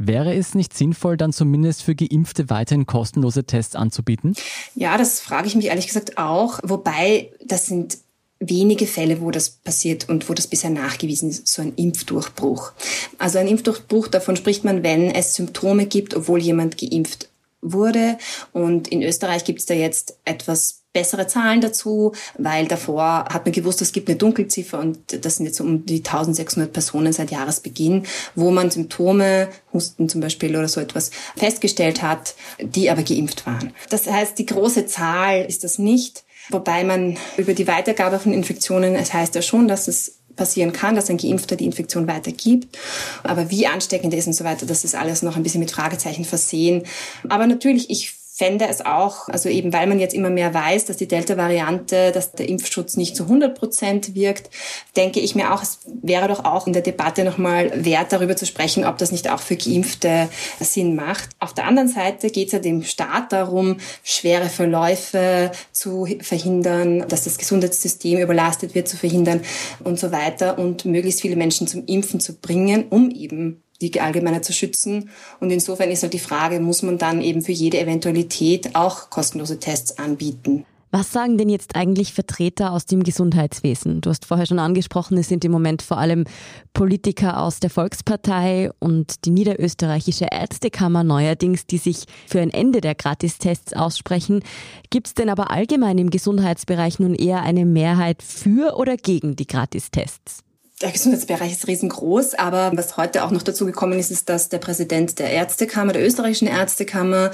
Wäre 0.08 0.34
es 0.34 0.56
nicht 0.56 0.76
sinnvoll, 0.76 1.18
dann 1.18 1.32
zumindest 1.32 1.84
für 1.84 1.96
Geimpfte 1.96 2.50
weiterhin 2.50 2.86
kostenlose 2.86 3.44
Tests 3.44 3.76
anzubieten? 3.76 4.36
Ja, 4.74 4.98
das 4.98 5.20
frage 5.20 5.48
ich 5.48 5.56
mich 5.56 5.66
ehrlich 5.66 5.88
gesagt 5.88 6.18
auch. 6.18 6.60
Wobei, 6.64 7.32
das 7.46 7.68
sind 7.68 8.00
wenige 8.40 8.88
Fälle, 8.88 9.22
wo 9.22 9.30
das 9.30 9.52
passiert 9.52 10.10
und 10.10 10.28
wo 10.28 10.34
das 10.34 10.48
bisher 10.48 10.72
nachgewiesen 10.72 11.30
ist, 11.30 11.48
so 11.48 11.62
ein 11.62 11.74
Impfdurchbruch. 11.76 12.72
Also 13.20 13.38
ein 13.38 13.48
Impfdurchbruch, 13.48 14.08
davon 14.08 14.36
spricht 14.36 14.64
man, 14.64 14.82
wenn 14.82 15.12
es 15.12 15.36
Symptome 15.36 15.86
gibt, 15.86 16.16
obwohl 16.16 16.42
jemand 16.42 16.78
geimpft 16.80 17.30
wurde. 17.62 18.18
Und 18.52 18.88
in 18.88 19.04
Österreich 19.04 19.44
gibt 19.46 19.60
es 19.60 19.68
da 19.68 19.76
jetzt 19.76 20.18
etwas 20.26 20.81
bessere 20.94 21.28
Zahlen 21.28 21.62
dazu, 21.62 22.14
weil 22.38 22.68
davor 22.68 23.26
hat 23.30 23.46
man 23.46 23.54
gewusst, 23.54 23.82
es 23.82 23.94
gibt 23.94 24.10
eine 24.10 24.18
Dunkelziffer 24.18 24.80
und 24.80 25.26
das 25.26 25.38
sind 25.38 25.46
jetzt 25.46 25.62
um 25.62 25.86
die 25.86 25.98
1600 25.98 26.72
Personen 26.72 27.14
seit 27.14 27.32
Jahresbeginn, 27.32 28.04
wo 28.36 28.52
man 28.52 28.72
Symptome, 28.72 29.50
Husten 29.74 30.10
zum 30.10 30.22
Beispiel 30.22 30.56
oder 30.56 30.68
so 30.68 30.82
etwas 30.82 31.12
festgestellt 31.38 32.02
hat, 32.02 32.36
die 32.60 32.90
aber 32.90 33.04
geimpft 33.04 33.46
waren. 33.46 33.74
Das 33.90 34.08
heißt, 34.08 34.38
die 34.38 34.46
große 34.46 34.86
Zahl 34.86 35.46
ist 35.46 35.64
das 35.64 35.80
nicht. 35.80 36.24
Wobei 36.50 36.84
man 36.84 37.18
über 37.38 37.54
die 37.54 37.68
Weitergabe 37.68 38.20
von 38.20 38.34
Infektionen, 38.34 38.96
es 38.96 39.14
heißt 39.14 39.36
ja 39.36 39.42
schon, 39.42 39.68
dass 39.68 39.88
es 39.88 40.18
passieren 40.36 40.74
kann, 40.74 40.96
dass 40.96 41.10
ein 41.10 41.18
Geimpfter 41.18 41.56
die 41.56 41.66
Infektion 41.66 42.08
weitergibt. 42.08 42.78
Aber 43.24 43.50
wie 43.50 43.68
ansteckend 43.68 44.14
ist 44.14 44.28
und 44.28 44.34
so 44.34 44.44
weiter, 44.44 44.66
das 44.66 44.84
ist 44.84 44.96
alles 44.96 45.22
noch 45.22 45.36
ein 45.36 45.44
bisschen 45.44 45.60
mit 45.60 45.72
Fragezeichen 45.72 46.26
versehen. 46.26 46.84
Aber 47.30 47.48
natürlich, 47.48 47.90
ich 47.90 48.14
fände 48.42 48.68
es 48.68 48.84
auch, 48.84 49.30
also 49.30 49.50
eben 49.50 49.72
weil 49.72 49.86
man 49.86 50.00
jetzt 50.00 50.16
immer 50.16 50.32
mehr 50.32 50.52
weiß, 50.52 50.86
dass 50.86 50.98
die 50.98 51.08
Delta-Variante, 51.08 52.12
dass 52.12 52.32
der 52.32 52.50
Impfschutz 52.50 52.98
nicht 52.98 53.16
zu 53.16 53.26
100 53.26 53.54
Prozent 53.56 54.16
wirkt, 54.16 54.50
denke 54.98 55.20
ich 55.20 55.36
mir 55.36 55.54
auch, 55.54 55.62
es 55.62 55.78
wäre 55.86 56.28
doch 56.28 56.44
auch 56.44 56.66
in 56.66 56.74
der 56.74 56.82
Debatte 56.82 57.24
nochmal 57.24 57.72
wert, 57.86 58.12
darüber 58.12 58.36
zu 58.36 58.48
sprechen, 58.48 58.84
ob 58.84 58.98
das 58.98 59.12
nicht 59.12 59.30
auch 59.30 59.42
für 59.42 59.56
Geimpfte 59.56 60.28
Sinn 60.60 60.96
macht. 60.96 61.30
Auf 61.38 61.54
der 61.54 61.68
anderen 61.68 61.88
Seite 61.88 62.32
geht 62.32 62.48
es 62.48 62.54
ja 62.54 62.58
dem 62.60 62.82
Staat 62.82 63.32
darum, 63.32 63.78
schwere 64.04 64.50
Verläufe 64.50 65.52
zu 65.72 66.08
verhindern, 66.22 67.08
dass 67.10 67.26
das 67.26 67.38
Gesundheitssystem 67.38 68.18
überlastet 68.18 68.74
wird, 68.74 68.88
zu 68.88 68.98
verhindern 68.98 69.42
und 69.84 70.00
so 70.00 70.12
weiter 70.12 70.58
und 70.58 70.86
möglichst 70.86 71.22
viele 71.22 71.36
Menschen 71.36 71.68
zum 71.68 71.86
Impfen 71.86 72.20
zu 72.20 72.34
bringen, 72.40 72.86
um 72.90 73.12
eben 73.12 73.61
die 73.90 74.02
Allgemeine 74.02 74.42
zu 74.42 74.54
schützen. 74.54 75.10
Und 75.40 75.50
insofern 75.50 75.90
ist 75.90 76.04
halt 76.04 76.14
die 76.14 76.20
Frage, 76.20 76.60
muss 76.60 76.84
man 76.84 76.98
dann 77.00 77.22
eben 77.22 77.42
für 77.42 77.52
jede 77.52 77.80
Eventualität 77.80 78.76
auch 78.76 79.10
kostenlose 79.10 79.60
Tests 79.60 79.98
anbieten? 79.98 80.66
Was 80.94 81.14
sagen 81.14 81.38
denn 81.38 81.48
jetzt 81.48 81.78
eigentlich 81.78 82.14
Vertreter 82.14 82.74
aus 82.74 82.86
dem 82.86 83.04
Gesundheitswesen? 83.04 84.02
Du 84.02 84.10
hast 84.10 84.26
vorher 84.26 84.46
schon 84.46 84.60
angesprochen, 84.60 85.18
es 85.18 85.30
sind 85.30 85.46
im 85.46 85.52
Moment 85.52 85.82
vor 85.82 85.98
allem 85.98 86.26
Politiker 86.74 87.42
aus 87.42 87.62
der 87.62 87.70
Volkspartei 87.70 88.72
und 88.80 89.24
die 89.24 89.30
niederösterreichische 89.30 90.28
Ärztekammer 90.30 91.06
neuerdings, 91.06 91.66
die 91.66 91.78
sich 91.78 92.04
für 92.28 92.42
ein 92.42 92.50
Ende 92.50 92.82
der 92.82 92.96
Gratistests 92.96 93.72
aussprechen. 93.72 94.44
Gibt 94.90 95.08
es 95.08 95.14
denn 95.14 95.30
aber 95.30 95.50
allgemein 95.50 95.98
im 95.98 96.10
Gesundheitsbereich 96.10 97.00
nun 97.00 97.16
eher 97.16 97.42
eine 97.42 97.66
Mehrheit 97.66 98.22
für 98.22 98.76
oder 98.76 98.98
gegen 98.98 99.38
die 99.38 99.48
Gratistests? 99.48 100.44
Der 100.82 100.92
Gesundheitsbereich 100.92 101.52
ist 101.52 101.68
riesengroß, 101.68 102.34
aber 102.36 102.72
was 102.74 102.98
heute 102.98 103.24
auch 103.24 103.30
noch 103.30 103.44
dazu 103.44 103.68
gekommen 103.68 104.00
ist, 104.00 104.10
ist, 104.10 104.30
dass 104.30 104.50
der 104.50 104.58
Präsident 104.58 105.20
der 105.20 105.30
Ärztekammer, 105.30 105.94
der 105.94 106.04
österreichischen 106.04 106.48
Ärztekammer, 106.48 107.30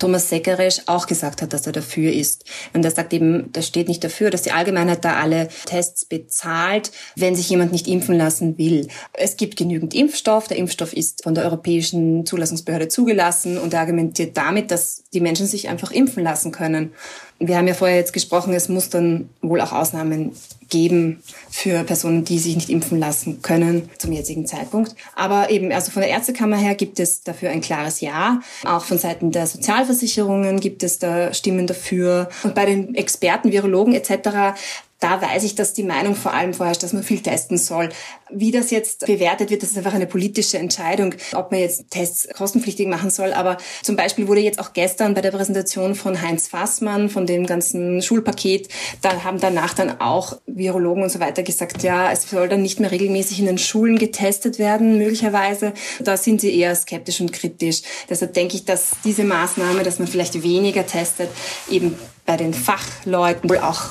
Thomas 0.00 0.28
Seckeresch, 0.28 0.80
auch 0.86 1.06
gesagt 1.06 1.40
hat, 1.40 1.52
dass 1.52 1.66
er 1.68 1.72
dafür 1.72 2.12
ist. 2.12 2.44
Und 2.72 2.84
er 2.84 2.90
sagt 2.90 3.12
eben, 3.12 3.52
das 3.52 3.68
steht 3.68 3.86
nicht 3.86 4.02
dafür, 4.02 4.30
dass 4.30 4.42
die 4.42 4.50
Allgemeinheit 4.50 5.04
da 5.04 5.14
alle 5.14 5.46
Tests 5.66 6.06
bezahlt, 6.06 6.90
wenn 7.14 7.36
sich 7.36 7.48
jemand 7.48 7.70
nicht 7.70 7.86
impfen 7.86 8.18
lassen 8.18 8.58
will. 8.58 8.88
Es 9.12 9.36
gibt 9.36 9.56
genügend 9.56 9.94
Impfstoff. 9.94 10.48
Der 10.48 10.56
Impfstoff 10.56 10.92
ist 10.92 11.22
von 11.22 11.36
der 11.36 11.44
Europäischen 11.44 12.26
Zulassungsbehörde 12.26 12.88
zugelassen 12.88 13.58
und 13.58 13.74
er 13.74 13.80
argumentiert 13.80 14.36
damit, 14.36 14.72
dass 14.72 15.04
die 15.14 15.20
Menschen 15.20 15.46
sich 15.46 15.68
einfach 15.68 15.92
impfen 15.92 16.24
lassen 16.24 16.50
können. 16.50 16.92
Wir 17.40 17.56
haben 17.56 17.68
ja 17.68 17.74
vorher 17.74 17.96
jetzt 17.96 18.12
gesprochen, 18.12 18.52
es 18.52 18.68
muss 18.68 18.88
dann 18.88 19.28
wohl 19.42 19.60
auch 19.60 19.72
Ausnahmen 19.72 20.32
geben 20.68 21.22
für 21.50 21.84
Personen, 21.84 22.24
die 22.24 22.38
sich 22.38 22.56
nicht 22.56 22.68
impfen 22.68 22.98
lassen 22.98 23.42
können 23.42 23.88
zum 23.98 24.12
jetzigen 24.12 24.44
Zeitpunkt. 24.46 24.94
Aber 25.14 25.48
eben, 25.50 25.72
also 25.72 25.90
von 25.90 26.02
der 26.02 26.10
Ärztekammer 26.10 26.56
her 26.56 26.74
gibt 26.74 26.98
es 27.00 27.22
dafür 27.22 27.50
ein 27.50 27.60
klares 27.60 28.00
Ja. 28.00 28.40
Auch 28.64 28.84
von 28.84 28.98
Seiten 28.98 29.30
der 29.30 29.46
Sozialversicherungen 29.46 30.60
gibt 30.60 30.82
es 30.82 30.98
da 30.98 31.32
Stimmen 31.32 31.66
dafür. 31.66 32.28
Und 32.42 32.54
bei 32.54 32.66
den 32.66 32.94
Experten, 32.94 33.52
Virologen 33.52 33.94
etc 33.94 34.58
da 35.00 35.22
weiß 35.22 35.44
ich, 35.44 35.54
dass 35.54 35.74
die 35.74 35.84
Meinung 35.84 36.16
vor 36.16 36.34
allem 36.34 36.54
vorherrscht, 36.54 36.82
dass 36.82 36.92
man 36.92 37.04
viel 37.04 37.20
testen 37.20 37.56
soll. 37.56 37.90
Wie 38.30 38.50
das 38.50 38.70
jetzt 38.70 39.06
bewertet 39.06 39.50
wird, 39.50 39.62
das 39.62 39.70
ist 39.70 39.78
einfach 39.78 39.94
eine 39.94 40.06
politische 40.06 40.58
Entscheidung, 40.58 41.14
ob 41.34 41.52
man 41.52 41.60
jetzt 41.60 41.90
Tests 41.90 42.28
kostenpflichtig 42.34 42.88
machen 42.88 43.10
soll. 43.10 43.32
Aber 43.32 43.58
zum 43.82 43.94
Beispiel 43.96 44.26
wurde 44.26 44.40
jetzt 44.40 44.58
auch 44.58 44.72
gestern 44.72 45.14
bei 45.14 45.20
der 45.20 45.30
Präsentation 45.30 45.94
von 45.94 46.20
Heinz 46.20 46.48
Fassmann, 46.48 47.10
von 47.10 47.26
dem 47.26 47.46
ganzen 47.46 48.02
Schulpaket, 48.02 48.68
da 49.00 49.22
haben 49.22 49.38
danach 49.40 49.72
dann 49.72 50.00
auch 50.00 50.38
Virologen 50.46 51.04
und 51.04 51.10
so 51.10 51.20
weiter 51.20 51.42
gesagt, 51.42 51.82
ja, 51.82 52.10
es 52.10 52.28
soll 52.28 52.48
dann 52.48 52.62
nicht 52.62 52.80
mehr 52.80 52.90
regelmäßig 52.90 53.38
in 53.38 53.46
den 53.46 53.58
Schulen 53.58 53.98
getestet 53.98 54.58
werden, 54.58 54.98
möglicherweise. 54.98 55.72
Da 56.00 56.16
sind 56.16 56.40
sie 56.40 56.54
eher 56.54 56.74
skeptisch 56.74 57.20
und 57.20 57.32
kritisch. 57.32 57.82
Deshalb 58.10 58.34
denke 58.34 58.56
ich, 58.56 58.64
dass 58.64 58.96
diese 59.04 59.24
Maßnahme, 59.24 59.84
dass 59.84 59.98
man 59.98 60.08
vielleicht 60.08 60.42
weniger 60.42 60.86
testet, 60.86 61.30
eben 61.70 61.96
bei 62.26 62.36
den 62.36 62.52
Fachleuten 62.52 63.48
wohl 63.48 63.58
auch 63.58 63.86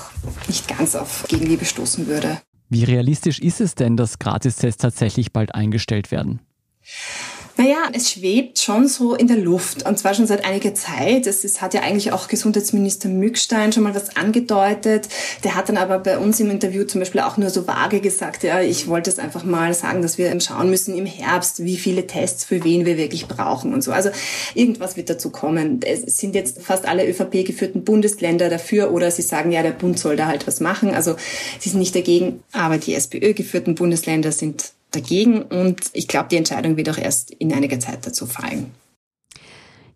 nicht 0.47 0.67
ganz 0.67 0.95
auf 0.95 1.25
Gegenliebe 1.27 1.65
stoßen 1.65 2.07
würde. 2.07 2.39
Wie 2.69 2.83
realistisch 2.83 3.39
ist 3.39 3.61
es 3.61 3.75
denn, 3.75 3.95
dass 3.95 4.19
Gratistests 4.19 4.81
tatsächlich 4.81 5.31
bald 5.31 5.55
eingestellt 5.55 6.11
werden? 6.11 6.41
Naja, 7.57 7.89
es 7.91 8.11
schwebt 8.11 8.59
schon 8.59 8.87
so 8.87 9.15
in 9.15 9.25
der 9.25 9.37
Luft 9.37 9.83
und 9.83 9.97
zwar 9.97 10.13
schon 10.13 10.27
seit 10.27 10.45
einiger 10.45 10.75
Zeit. 10.75 11.25
Es, 11.25 11.43
es 11.43 11.59
hat 11.59 11.73
ja 11.73 11.81
eigentlich 11.81 12.11
auch 12.11 12.27
Gesundheitsminister 12.27 13.09
Mückstein 13.09 13.73
schon 13.73 13.81
mal 13.81 13.95
was 13.95 14.15
angedeutet. 14.15 15.09
Der 15.43 15.55
hat 15.55 15.67
dann 15.67 15.77
aber 15.77 15.97
bei 15.97 16.19
uns 16.19 16.39
im 16.39 16.51
Interview 16.51 16.83
zum 16.83 17.01
Beispiel 17.01 17.21
auch 17.21 17.37
nur 17.37 17.49
so 17.49 17.65
vage 17.65 17.99
gesagt, 17.99 18.43
ja, 18.43 18.61
ich 18.61 18.87
wollte 18.87 19.09
es 19.09 19.17
einfach 19.17 19.43
mal 19.43 19.73
sagen, 19.73 20.03
dass 20.03 20.19
wir 20.19 20.39
schauen 20.39 20.69
müssen 20.69 20.95
im 20.95 21.07
Herbst, 21.07 21.63
wie 21.63 21.77
viele 21.77 22.05
Tests 22.05 22.43
für 22.45 22.63
wen 22.63 22.85
wir 22.85 22.95
wirklich 22.95 23.27
brauchen 23.27 23.73
und 23.73 23.83
so. 23.83 23.91
Also 23.91 24.11
irgendwas 24.53 24.95
wird 24.95 25.09
dazu 25.09 25.31
kommen. 25.31 25.79
Es 25.83 26.17
sind 26.17 26.35
jetzt 26.35 26.61
fast 26.61 26.87
alle 26.87 27.09
ÖVP 27.09 27.43
geführten 27.43 27.83
Bundesländer 27.83 28.49
dafür 28.49 28.91
oder 28.91 29.09
sie 29.09 29.23
sagen, 29.23 29.51
ja, 29.51 29.63
der 29.63 29.71
Bund 29.71 29.97
soll 29.97 30.15
da 30.15 30.27
halt 30.27 30.45
was 30.45 30.59
machen. 30.59 30.93
Also 30.93 31.15
sie 31.57 31.69
sind 31.69 31.79
nicht 31.79 31.95
dagegen, 31.95 32.43
aber 32.51 32.77
die 32.77 32.93
SPÖ 32.93 33.33
geführten 33.33 33.73
Bundesländer 33.73 34.31
sind 34.31 34.76
dagegen 34.91 35.41
und 35.41 35.81
ich 35.93 36.07
glaube, 36.07 36.29
die 36.29 36.37
Entscheidung 36.37 36.77
wird 36.77 36.89
auch 36.89 36.97
erst 36.97 37.31
in 37.31 37.53
einiger 37.53 37.79
Zeit 37.79 38.05
dazu 38.05 38.25
fallen. 38.25 38.71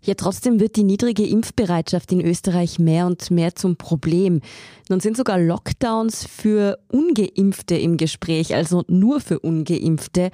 Ja, 0.03 0.15
trotzdem 0.15 0.59
wird 0.59 0.77
die 0.77 0.83
niedrige 0.83 1.27
Impfbereitschaft 1.27 2.11
in 2.11 2.21
Österreich 2.21 2.79
mehr 2.79 3.05
und 3.05 3.29
mehr 3.29 3.53
zum 3.53 3.75
Problem. 3.75 4.41
Nun 4.89 4.99
sind 4.99 5.15
sogar 5.15 5.37
Lockdowns 5.39 6.25
für 6.25 6.79
ungeimpfte 6.87 7.75
im 7.75 7.97
Gespräch, 7.97 8.55
also 8.55 8.83
nur 8.87 9.21
für 9.21 9.39
ungeimpfte. 9.39 10.31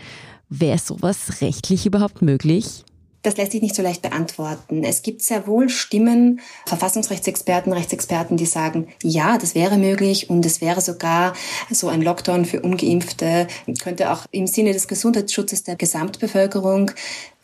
Wäre 0.48 0.78
sowas 0.78 1.42
rechtlich 1.42 1.86
überhaupt 1.86 2.22
möglich? 2.22 2.86
Das 3.28 3.36
lässt 3.36 3.52
sich 3.52 3.62
nicht 3.62 3.76
so 3.76 3.82
leicht 3.82 4.04
beantworten. 4.04 4.86
Es 4.86 5.02
gibt 5.02 5.22
sehr 5.22 5.48
wohl 5.48 5.68
Stimmen, 5.68 6.40
Verfassungsrechtsexperten, 6.66 7.74
Rechtsexperten, 7.74 8.38
die 8.38 8.46
sagen, 8.46 8.88
ja, 9.04 9.38
das 9.38 9.54
wäre 9.54 9.78
möglich 9.78 10.30
und 10.30 10.46
es 10.46 10.62
wäre 10.62 10.80
sogar 10.80 11.34
so 11.70 11.90
ein 11.90 12.02
Lockdown 12.02 12.46
für 12.46 12.62
ungeimpfte, 12.62 13.48
könnte 13.84 14.14
auch 14.14 14.26
im 14.32 14.48
Sinne 14.48 14.72
des 14.72 14.88
Gesundheitsschutzes 14.88 15.64
der 15.64 15.76
Gesamtbevölkerung 15.76 16.92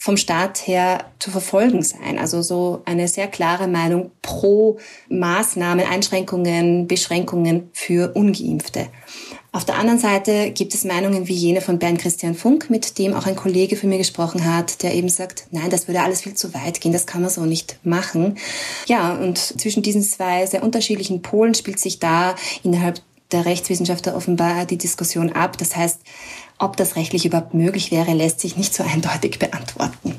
vom 0.03 0.17
Staat 0.17 0.67
her 0.67 1.05
zu 1.17 1.31
verfolgen 1.31 1.81
sein. 1.81 2.19
Also 2.19 2.41
so 2.41 2.81
eine 2.83 3.07
sehr 3.07 3.27
klare 3.27 3.69
Meinung 3.69 4.12
pro 4.22 4.77
Maßnahmen, 5.07 5.86
Einschränkungen, 5.86 6.89
Beschränkungen 6.89 7.69
für 7.72 8.13
ungeimpfte. 8.13 8.88
Auf 9.53 9.63
der 9.63 9.77
anderen 9.77 10.00
Seite 10.00 10.51
gibt 10.51 10.74
es 10.74 10.83
Meinungen 10.83 11.29
wie 11.29 11.33
jene 11.33 11.62
von 11.62 11.79
Bernd 11.79 12.00
Christian 12.00 12.36
Funk, 12.36 12.69
mit 12.69 12.98
dem 12.98 13.13
auch 13.13 13.27
ein 13.27 13.38
Kollege 13.38 13.77
für 13.77 13.88
mir 13.88 13.98
gesprochen 13.98 14.43
hat, 14.43 14.83
der 14.83 14.93
eben 14.93 15.07
sagt, 15.07 15.45
nein, 15.51 15.69
das 15.69 15.88
würde 15.88 16.01
alles 16.01 16.24
viel 16.24 16.33
zu 16.33 16.53
weit 16.53 16.81
gehen, 16.81 16.91
das 16.91 17.07
kann 17.07 17.22
man 17.22 17.29
so 17.29 17.45
nicht 17.45 17.79
machen. 17.86 18.38
Ja, 18.88 19.13
und 19.13 19.38
zwischen 19.38 19.83
diesen 19.83 20.03
zwei 20.03 20.45
sehr 20.45 20.63
unterschiedlichen 20.63 21.22
Polen 21.22 21.53
spielt 21.53 21.79
sich 21.79 22.00
da 22.00 22.36
innerhalb 22.62 23.00
der 23.31 23.45
Rechtswissenschaftler 23.45 24.15
offenbar 24.15 24.65
die 24.65 24.77
Diskussion 24.77 25.31
ab. 25.31 25.57
Das 25.57 25.75
heißt, 25.75 26.00
ob 26.63 26.77
das 26.77 26.96
rechtlich 26.96 27.25
überhaupt 27.25 27.53
möglich 27.53 27.91
wäre, 27.91 28.13
lässt 28.13 28.39
sich 28.39 28.58
nicht 28.58 28.74
so 28.74 28.84
eindeutig 28.84 29.39
beantworten. 29.39 30.15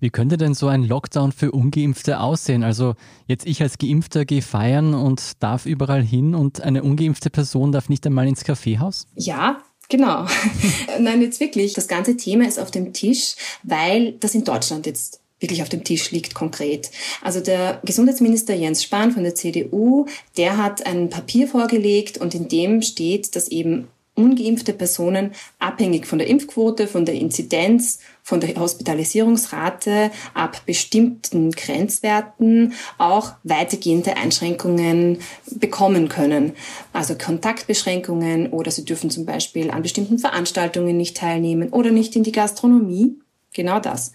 Wie 0.00 0.10
könnte 0.10 0.36
denn 0.36 0.54
so 0.54 0.68
ein 0.68 0.84
Lockdown 0.84 1.32
für 1.32 1.50
Ungeimpfte 1.50 2.20
aussehen? 2.20 2.62
Also 2.62 2.94
jetzt 3.26 3.46
ich 3.46 3.62
als 3.62 3.78
Geimpfter 3.78 4.24
gehe 4.24 4.42
feiern 4.42 4.94
und 4.94 5.42
darf 5.42 5.66
überall 5.66 6.02
hin 6.02 6.36
und 6.36 6.60
eine 6.60 6.84
ungeimpfte 6.84 7.30
Person 7.30 7.72
darf 7.72 7.88
nicht 7.88 8.06
einmal 8.06 8.28
ins 8.28 8.44
Kaffeehaus? 8.44 9.06
Ja, 9.16 9.60
Genau. 9.88 10.26
Nein, 11.00 11.22
jetzt 11.22 11.40
wirklich. 11.40 11.72
Das 11.72 11.88
ganze 11.88 12.16
Thema 12.16 12.46
ist 12.46 12.58
auf 12.58 12.70
dem 12.70 12.92
Tisch, 12.92 13.36
weil 13.62 14.12
das 14.12 14.34
in 14.34 14.44
Deutschland 14.44 14.84
jetzt 14.84 15.20
wirklich 15.40 15.62
auf 15.62 15.68
dem 15.68 15.84
Tisch 15.84 16.10
liegt 16.10 16.34
konkret. 16.34 16.90
Also 17.22 17.40
der 17.40 17.80
Gesundheitsminister 17.84 18.54
Jens 18.54 18.82
Spahn 18.82 19.12
von 19.12 19.22
der 19.22 19.34
CDU, 19.34 20.06
der 20.36 20.58
hat 20.58 20.84
ein 20.84 21.08
Papier 21.10 21.48
vorgelegt 21.48 22.18
und 22.18 22.34
in 22.34 22.48
dem 22.48 22.82
steht, 22.82 23.34
dass 23.34 23.48
eben 23.48 23.88
ungeimpfte 24.18 24.72
Personen 24.72 25.32
abhängig 25.58 26.06
von 26.06 26.18
der 26.18 26.28
Impfquote, 26.28 26.86
von 26.86 27.06
der 27.06 27.14
Inzidenz, 27.14 28.00
von 28.22 28.40
der 28.40 28.54
Hospitalisierungsrate 28.56 30.10
ab 30.34 30.60
bestimmten 30.66 31.50
Grenzwerten 31.52 32.74
auch 32.98 33.32
weitergehende 33.44 34.16
Einschränkungen 34.16 35.20
bekommen 35.50 36.08
können. 36.08 36.52
Also 36.92 37.14
Kontaktbeschränkungen 37.14 38.48
oder 38.48 38.70
sie 38.70 38.84
dürfen 38.84 39.08
zum 39.08 39.24
Beispiel 39.24 39.70
an 39.70 39.82
bestimmten 39.82 40.18
Veranstaltungen 40.18 40.96
nicht 40.96 41.16
teilnehmen 41.16 41.70
oder 41.70 41.90
nicht 41.90 42.16
in 42.16 42.24
die 42.24 42.32
Gastronomie. 42.32 43.16
Genau 43.54 43.80
das. 43.80 44.12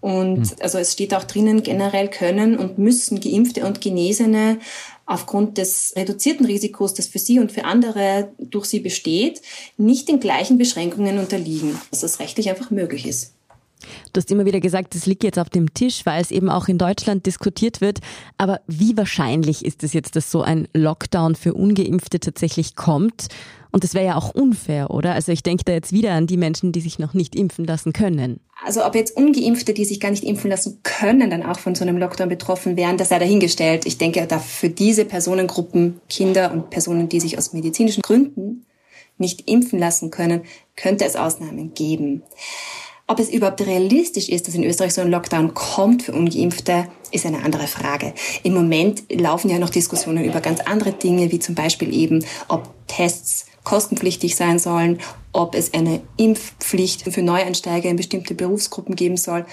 Und 0.00 0.44
hm. 0.44 0.56
also 0.60 0.78
es 0.78 0.92
steht 0.94 1.12
auch 1.14 1.24
drinnen, 1.24 1.62
generell 1.62 2.08
können 2.08 2.56
und 2.56 2.78
müssen 2.78 3.20
Geimpfte 3.20 3.66
und 3.66 3.80
Genesene 3.80 4.58
aufgrund 5.06 5.58
des 5.58 5.92
reduzierten 5.96 6.46
Risikos, 6.46 6.94
das 6.94 7.06
für 7.06 7.18
sie 7.18 7.40
und 7.40 7.52
für 7.52 7.64
andere 7.64 8.32
durch 8.38 8.66
sie 8.66 8.80
besteht, 8.80 9.42
nicht 9.76 10.08
den 10.08 10.20
gleichen 10.20 10.58
Beschränkungen 10.58 11.18
unterliegen, 11.18 11.80
dass 11.90 12.00
das 12.00 12.20
rechtlich 12.20 12.48
einfach 12.48 12.70
möglich 12.70 13.06
ist. 13.06 13.34
Du 14.12 14.18
hast 14.18 14.30
immer 14.30 14.44
wieder 14.44 14.60
gesagt, 14.60 14.94
es 14.94 15.06
liegt 15.06 15.24
jetzt 15.24 15.38
auf 15.38 15.50
dem 15.50 15.74
Tisch, 15.74 16.04
weil 16.06 16.20
es 16.20 16.30
eben 16.30 16.48
auch 16.48 16.68
in 16.68 16.78
Deutschland 16.78 17.26
diskutiert 17.26 17.80
wird. 17.80 18.00
Aber 18.38 18.60
wie 18.66 18.96
wahrscheinlich 18.96 19.64
ist 19.64 19.82
es 19.82 19.92
jetzt, 19.92 20.16
dass 20.16 20.30
so 20.30 20.42
ein 20.42 20.68
Lockdown 20.74 21.34
für 21.34 21.54
ungeimpfte 21.54 22.20
tatsächlich 22.20 22.76
kommt? 22.76 23.28
Und 23.72 23.84
das 23.84 23.94
wäre 23.94 24.06
ja 24.06 24.16
auch 24.16 24.34
unfair, 24.34 24.90
oder? 24.90 25.14
Also 25.14 25.30
ich 25.32 25.42
denke 25.42 25.64
da 25.64 25.72
jetzt 25.72 25.92
wieder 25.92 26.12
an 26.12 26.26
die 26.26 26.36
Menschen, 26.36 26.72
die 26.72 26.80
sich 26.80 26.98
noch 26.98 27.14
nicht 27.14 27.36
impfen 27.36 27.64
lassen 27.64 27.92
können. 27.92 28.40
Also 28.64 28.84
ob 28.84 28.94
jetzt 28.94 29.16
ungeimpfte, 29.16 29.72
die 29.72 29.84
sich 29.84 30.00
gar 30.00 30.10
nicht 30.10 30.24
impfen 30.24 30.50
lassen 30.50 30.80
können, 30.82 31.30
dann 31.30 31.44
auch 31.44 31.58
von 31.58 31.74
so 31.74 31.84
einem 31.84 31.96
Lockdown 31.96 32.28
betroffen 32.28 32.76
wären, 32.76 32.96
das 32.96 33.10
sei 33.10 33.18
dahingestellt. 33.18 33.86
Ich 33.86 33.96
denke, 33.96 34.26
da 34.26 34.38
für 34.38 34.68
diese 34.68 35.04
Personengruppen, 35.04 36.00
Kinder 36.08 36.52
und 36.52 36.70
Personen, 36.70 37.08
die 37.08 37.20
sich 37.20 37.38
aus 37.38 37.52
medizinischen 37.52 38.02
Gründen 38.02 38.66
nicht 39.18 39.48
impfen 39.48 39.78
lassen 39.78 40.10
können, 40.10 40.42
könnte 40.76 41.04
es 41.04 41.14
Ausnahmen 41.16 41.74
geben. 41.74 42.22
Ob 43.10 43.18
es 43.18 43.28
überhaupt 43.28 43.60
realistisch 43.66 44.28
ist, 44.28 44.46
dass 44.46 44.54
in 44.54 44.62
Österreich 44.62 44.94
so 44.94 45.00
ein 45.00 45.10
Lockdown 45.10 45.52
kommt 45.52 46.04
für 46.04 46.12
Ungeimpfte, 46.12 46.86
ist 47.10 47.26
eine 47.26 47.42
andere 47.42 47.66
Frage. 47.66 48.14
Im 48.44 48.54
Moment 48.54 49.02
laufen 49.10 49.50
ja 49.50 49.58
noch 49.58 49.70
Diskussionen 49.70 50.24
über 50.24 50.40
ganz 50.40 50.60
andere 50.60 50.92
Dinge, 50.92 51.32
wie 51.32 51.40
zum 51.40 51.56
Beispiel 51.56 51.92
eben, 51.92 52.24
ob 52.46 52.72
Tests 52.86 53.46
kostenpflichtig 53.64 54.36
sein 54.36 54.60
sollen, 54.60 55.00
ob 55.32 55.56
es 55.56 55.74
eine 55.74 56.02
Impfpflicht 56.18 57.12
für 57.12 57.22
Neueinsteiger 57.22 57.90
in 57.90 57.96
bestimmte 57.96 58.36
Berufsgruppen 58.36 58.94
geben 58.94 59.16
soll. 59.16 59.44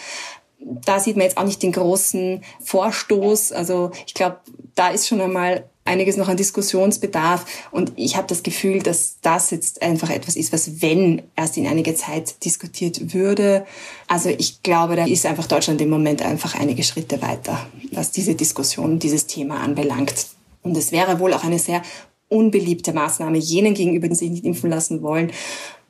da 0.60 1.00
sieht 1.00 1.18
man 1.18 1.24
jetzt 1.24 1.38
auch 1.38 1.44
nicht 1.44 1.64
den 1.64 1.72
großen 1.72 2.44
Vorstoß. 2.64 3.54
Also 3.54 3.90
ich 4.06 4.14
glaube, 4.14 4.38
da 4.76 4.90
ist 4.90 5.08
schon 5.08 5.20
einmal 5.20 5.68
einiges 5.88 6.18
noch 6.18 6.28
an 6.28 6.38
Diskussionsbedarf. 6.38 7.46
Und 7.72 7.94
ich 7.96 8.16
habe 8.16 8.28
das 8.28 8.44
Gefühl, 8.44 8.84
dass 8.84 9.18
das 9.22 9.52
jetzt 9.52 9.82
einfach 9.82 10.10
etwas 10.10 10.36
ist, 10.36 10.54
was 10.54 10.82
wenn 10.82 11.24
erst 11.36 11.58
in 11.58 11.68
einiger 11.68 11.96
Zeit 11.96 12.44
diskutiert 12.46 13.14
würde. 13.14 13.66
Also 14.08 14.30
ich 14.30 14.62
glaube, 14.64 14.96
da 14.96 15.06
ist 15.06 15.26
einfach 15.26 15.48
Deutschland 15.48 15.82
im 15.82 15.90
Moment 15.90 16.22
einfach 16.22 16.56
einige 16.56 16.84
Schritte 16.84 17.22
weiter, 17.22 17.66
was 17.92 18.12
diese 18.12 18.36
Diskussion, 18.36 19.00
dieses 19.00 19.28
Thema 19.28 19.62
anbelangt. 19.62 20.28
Und 20.64 20.78
es 20.78 20.92
wäre 20.92 21.20
wohl 21.20 21.34
auch 21.34 21.44
eine 21.44 21.60
sehr 21.60 21.82
unbeliebte 22.30 22.94
Maßnahme 22.94 23.38
jenen 23.38 23.74
gegenüber, 23.74 24.08
die 24.10 24.16
sich 24.16 24.30
nicht 24.30 24.44
impfen 24.44 24.70
lassen 24.70 25.02
wollen. 25.02 25.32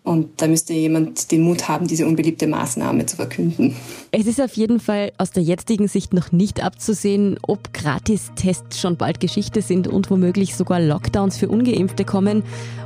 Und 0.08 0.42
da 0.42 0.48
müsste 0.48 0.72
jemand 0.72 1.34
den 1.34 1.42
Mut 1.42 1.68
haben, 1.68 1.86
diese 1.86 2.08
unbeliebte 2.08 2.48
Maßnahme 2.48 3.06
zu 3.06 3.18
verkünden. 3.18 3.76
Es 4.12 4.26
ist 4.26 4.40
auf 4.40 4.54
jeden 4.54 4.80
Fall 4.80 5.12
aus 5.18 5.32
der 5.32 5.44
jetzigen 5.44 5.90
Sicht 5.90 6.14
noch 6.14 6.32
nicht 6.32 6.64
abzusehen, 6.64 7.38
ob 7.42 7.74
Gratistests 7.74 8.80
schon 8.80 8.96
bald 8.96 9.20
Geschichte 9.20 9.62
sind 9.62 9.86
und 9.90 10.10
womöglich 10.10 10.56
sogar 10.56 10.80
Lockdowns 10.80 11.36
für 11.36 11.50
Ungeimpfte 11.50 12.06
kommen. 12.06 12.44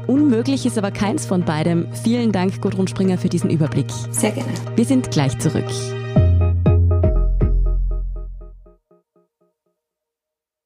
Unmöglich 0.08 0.66
ist 0.66 0.80
aber 0.80 0.90
keins 0.90 1.28
von 1.28 1.46
beidem. 1.46 1.86
Vielen 2.04 2.32
Dank, 2.32 2.60
Gudrun 2.60 2.88
Springer, 2.88 3.20
für 3.20 3.30
diesen 3.30 3.52
Überblick. 3.52 3.92
Sehr 4.10 4.32
gerne. 4.32 4.52
Wir 4.76 4.86
sind 4.86 5.12
gleich 5.12 5.38
zurück. 5.38 5.70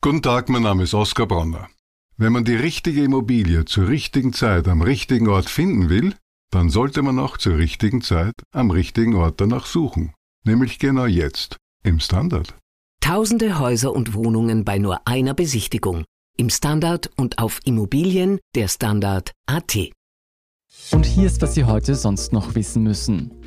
Guten 0.01 0.21
Tag, 0.21 0.47
mein 0.47 0.63
Name 0.63 0.83
ist 0.83 0.93
Oskar 0.93 1.27
Bronner. 1.27 1.67
Wenn 2.15 2.31
man 2.31 2.45
die 2.45 2.55
richtige 2.55 3.03
Immobilie 3.03 3.65
zur 3.65 3.89
richtigen 3.89 4.31
Zeit 4.31 4.69
am 4.69 4.81
richtigen 4.81 5.27
Ort 5.27 5.49
finden 5.49 5.89
will, 5.89 6.15
dann 6.51 6.69
sollte 6.69 7.01
man 7.01 7.19
auch 7.19 7.37
zur 7.37 7.57
richtigen 7.57 8.01
Zeit 8.01 8.33
am 8.51 8.71
richtigen 8.71 9.15
Ort 9.15 9.41
danach 9.41 9.65
suchen. 9.65 10.13
Nämlich 10.45 10.79
genau 10.79 11.05
jetzt, 11.05 11.57
im 11.83 11.99
Standard. 11.99 12.55
Tausende 13.01 13.59
Häuser 13.59 13.93
und 13.93 14.13
Wohnungen 14.13 14.65
bei 14.65 14.77
nur 14.79 15.07
einer 15.07 15.33
Besichtigung. 15.33 16.05
Im 16.37 16.49
Standard 16.49 17.09
und 17.17 17.37
auf 17.39 17.59
Immobilien 17.65 18.39
der 18.55 18.67
Standard 18.67 19.31
AT. 19.45 19.91
Und 20.91 21.05
hier 21.05 21.27
ist, 21.27 21.41
was 21.41 21.53
Sie 21.55 21.63
heute 21.63 21.95
sonst 21.95 22.33
noch 22.33 22.55
wissen 22.55 22.83
müssen. 22.83 23.44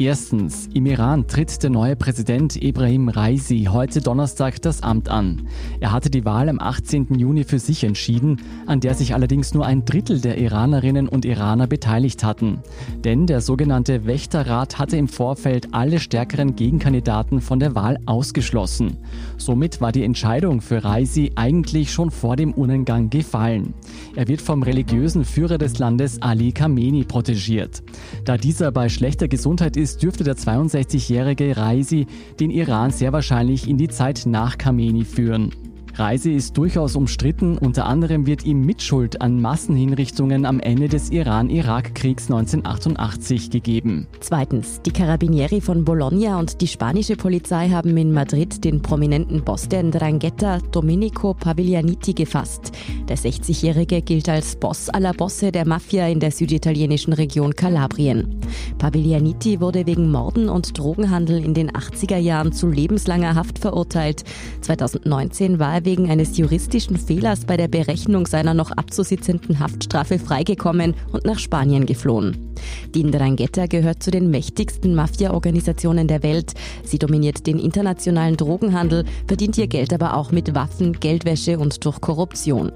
Erstens, 0.00 0.66
im 0.72 0.86
Iran 0.86 1.26
tritt 1.26 1.62
der 1.62 1.68
neue 1.68 1.94
Präsident 1.94 2.56
Ebrahim 2.56 3.10
Raisi 3.10 3.68
heute 3.70 4.00
Donnerstag 4.00 4.62
das 4.62 4.82
Amt 4.82 5.10
an. 5.10 5.46
Er 5.78 5.92
hatte 5.92 6.08
die 6.08 6.24
Wahl 6.24 6.48
am 6.48 6.58
18. 6.58 7.08
Juni 7.18 7.44
für 7.44 7.58
sich 7.58 7.84
entschieden, 7.84 8.40
an 8.64 8.80
der 8.80 8.94
sich 8.94 9.12
allerdings 9.12 9.52
nur 9.52 9.66
ein 9.66 9.84
Drittel 9.84 10.22
der 10.22 10.38
Iranerinnen 10.38 11.06
und 11.06 11.26
Iraner 11.26 11.66
beteiligt 11.66 12.24
hatten. 12.24 12.60
Denn 13.04 13.26
der 13.26 13.42
sogenannte 13.42 14.06
Wächterrat 14.06 14.78
hatte 14.78 14.96
im 14.96 15.06
Vorfeld 15.06 15.74
alle 15.74 16.00
stärkeren 16.00 16.56
Gegenkandidaten 16.56 17.42
von 17.42 17.60
der 17.60 17.74
Wahl 17.74 17.98
ausgeschlossen. 18.06 18.96
Somit 19.36 19.82
war 19.82 19.92
die 19.92 20.04
Entscheidung 20.04 20.62
für 20.62 20.82
Raisi 20.82 21.32
eigentlich 21.34 21.92
schon 21.92 22.10
vor 22.10 22.36
dem 22.36 22.54
Urnengang 22.54 23.10
gefallen. 23.10 23.74
Er 24.16 24.28
wird 24.28 24.40
vom 24.40 24.62
religiösen 24.62 25.26
Führer 25.26 25.58
des 25.58 25.78
Landes 25.78 26.22
Ali 26.22 26.52
Khamenei 26.52 27.04
protegiert. 27.04 27.82
Da 28.24 28.38
dieser 28.38 28.72
bei 28.72 28.88
schlechter 28.88 29.28
Gesundheit 29.28 29.76
ist, 29.76 29.89
dürfte 29.96 30.24
der 30.24 30.36
62-jährige 30.36 31.56
Raisi 31.56 32.06
den 32.38 32.50
Iran 32.50 32.90
sehr 32.90 33.12
wahrscheinlich 33.12 33.68
in 33.68 33.78
die 33.78 33.88
Zeit 33.88 34.24
nach 34.26 34.58
Khamenei 34.58 35.04
führen. 35.04 35.52
Reise 36.00 36.30
ist 36.30 36.56
durchaus 36.56 36.96
umstritten, 36.96 37.58
unter 37.58 37.84
anderem 37.84 38.26
wird 38.26 38.46
ihm 38.46 38.64
Mitschuld 38.64 39.20
an 39.20 39.38
Massenhinrichtungen 39.38 40.46
am 40.46 40.58
Ende 40.58 40.88
des 40.88 41.10
Iran-Irak-Kriegs 41.10 42.30
1988 42.30 43.50
gegeben. 43.50 44.06
Zweitens, 44.20 44.80
die 44.80 44.92
Carabinieri 44.92 45.60
von 45.60 45.84
Bologna 45.84 46.38
und 46.38 46.62
die 46.62 46.68
spanische 46.68 47.16
Polizei 47.16 47.68
haben 47.68 47.94
in 47.98 48.14
Madrid 48.14 48.64
den 48.64 48.80
prominenten 48.80 49.44
Boss 49.44 49.68
der 49.68 49.82
Ndrangheta 49.82 50.60
Domenico 50.72 51.34
Paviglianiti 51.34 52.14
gefasst. 52.14 52.72
Der 53.10 53.18
60-Jährige 53.18 54.00
gilt 54.00 54.30
als 54.30 54.56
Boss 54.56 54.88
aller 54.88 55.12
Bosse 55.12 55.52
der 55.52 55.66
Mafia 55.66 56.08
in 56.08 56.18
der 56.18 56.30
süditalienischen 56.30 57.12
Region 57.12 57.54
Kalabrien. 57.54 58.40
Paviglianiti 58.78 59.60
wurde 59.60 59.84
wegen 59.84 60.10
Morden 60.10 60.48
und 60.48 60.78
Drogenhandel 60.78 61.44
in 61.44 61.52
den 61.52 61.70
80er 61.70 62.16
Jahren 62.16 62.52
zu 62.52 62.68
lebenslanger 62.68 63.34
Haft 63.34 63.58
verurteilt. 63.58 64.24
2019 64.62 65.58
war 65.58 65.74
er 65.74 65.84
wegen 65.90 66.08
eines 66.08 66.36
juristischen 66.36 66.96
Fehlers 66.96 67.44
bei 67.44 67.56
der 67.56 67.66
Berechnung 67.66 68.24
seiner 68.24 68.54
noch 68.54 68.70
abzusitzenden 68.70 69.58
Haftstrafe 69.58 70.20
freigekommen 70.20 70.94
und 71.10 71.24
nach 71.24 71.40
Spanien 71.40 71.84
geflohen. 71.84 72.54
Die 72.94 73.02
Ndrangheta 73.02 73.66
gehört 73.66 74.00
zu 74.00 74.12
den 74.12 74.30
mächtigsten 74.30 74.94
Mafia-Organisationen 74.94 76.06
der 76.06 76.22
Welt. 76.22 76.54
Sie 76.84 77.00
dominiert 77.00 77.44
den 77.48 77.58
internationalen 77.58 78.36
Drogenhandel, 78.36 79.04
verdient 79.26 79.58
ihr 79.58 79.66
Geld 79.66 79.92
aber 79.92 80.14
auch 80.14 80.30
mit 80.30 80.54
Waffen, 80.54 80.92
Geldwäsche 81.00 81.58
und 81.58 81.84
durch 81.84 82.00
Korruption. 82.00 82.70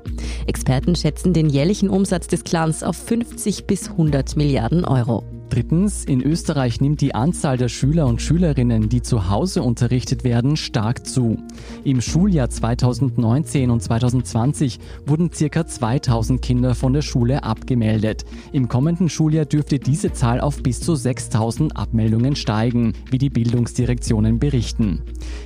Experten 0.48 0.96
schätzen 0.96 1.32
den 1.32 1.48
jährlichen 1.48 1.90
Umsatz 1.90 2.26
des 2.26 2.42
Clans 2.42 2.82
auf 2.82 2.96
50 2.96 3.68
bis 3.68 3.90
100 3.90 4.36
Milliarden 4.36 4.84
Euro. 4.84 5.22
Drittens, 5.50 6.04
in 6.04 6.20
Österreich 6.20 6.80
nimmt 6.80 7.00
die 7.00 7.14
Anzahl 7.14 7.56
der 7.56 7.68
Schüler 7.68 8.06
und 8.06 8.20
Schülerinnen, 8.20 8.88
die 8.88 9.02
zu 9.02 9.28
Hause 9.30 9.62
unterrichtet 9.62 10.24
werden, 10.24 10.56
stark 10.56 11.06
zu. 11.06 11.38
Im 11.84 12.00
Schuljahr 12.00 12.50
2019 12.50 13.70
und 13.70 13.80
2020 13.80 14.80
wurden 15.06 15.30
circa 15.32 15.66
2000 15.66 16.42
Kinder 16.42 16.74
von 16.74 16.92
der 16.92 17.02
Schule 17.02 17.44
abgemeldet. 17.44 18.24
Im 18.52 18.68
kommenden 18.68 19.08
Schuljahr 19.08 19.44
dürfte 19.44 19.78
diese 19.78 20.12
Zahl 20.12 20.40
auf 20.40 20.62
bis 20.62 20.80
zu 20.80 20.94
6000 20.94 21.76
Abmeldungen 21.76 22.36
steigen, 22.36 22.94
wie 23.10 23.18
die 23.18 23.30
Bildungsdirektionen 23.30 24.38
berichten. 24.38 25.02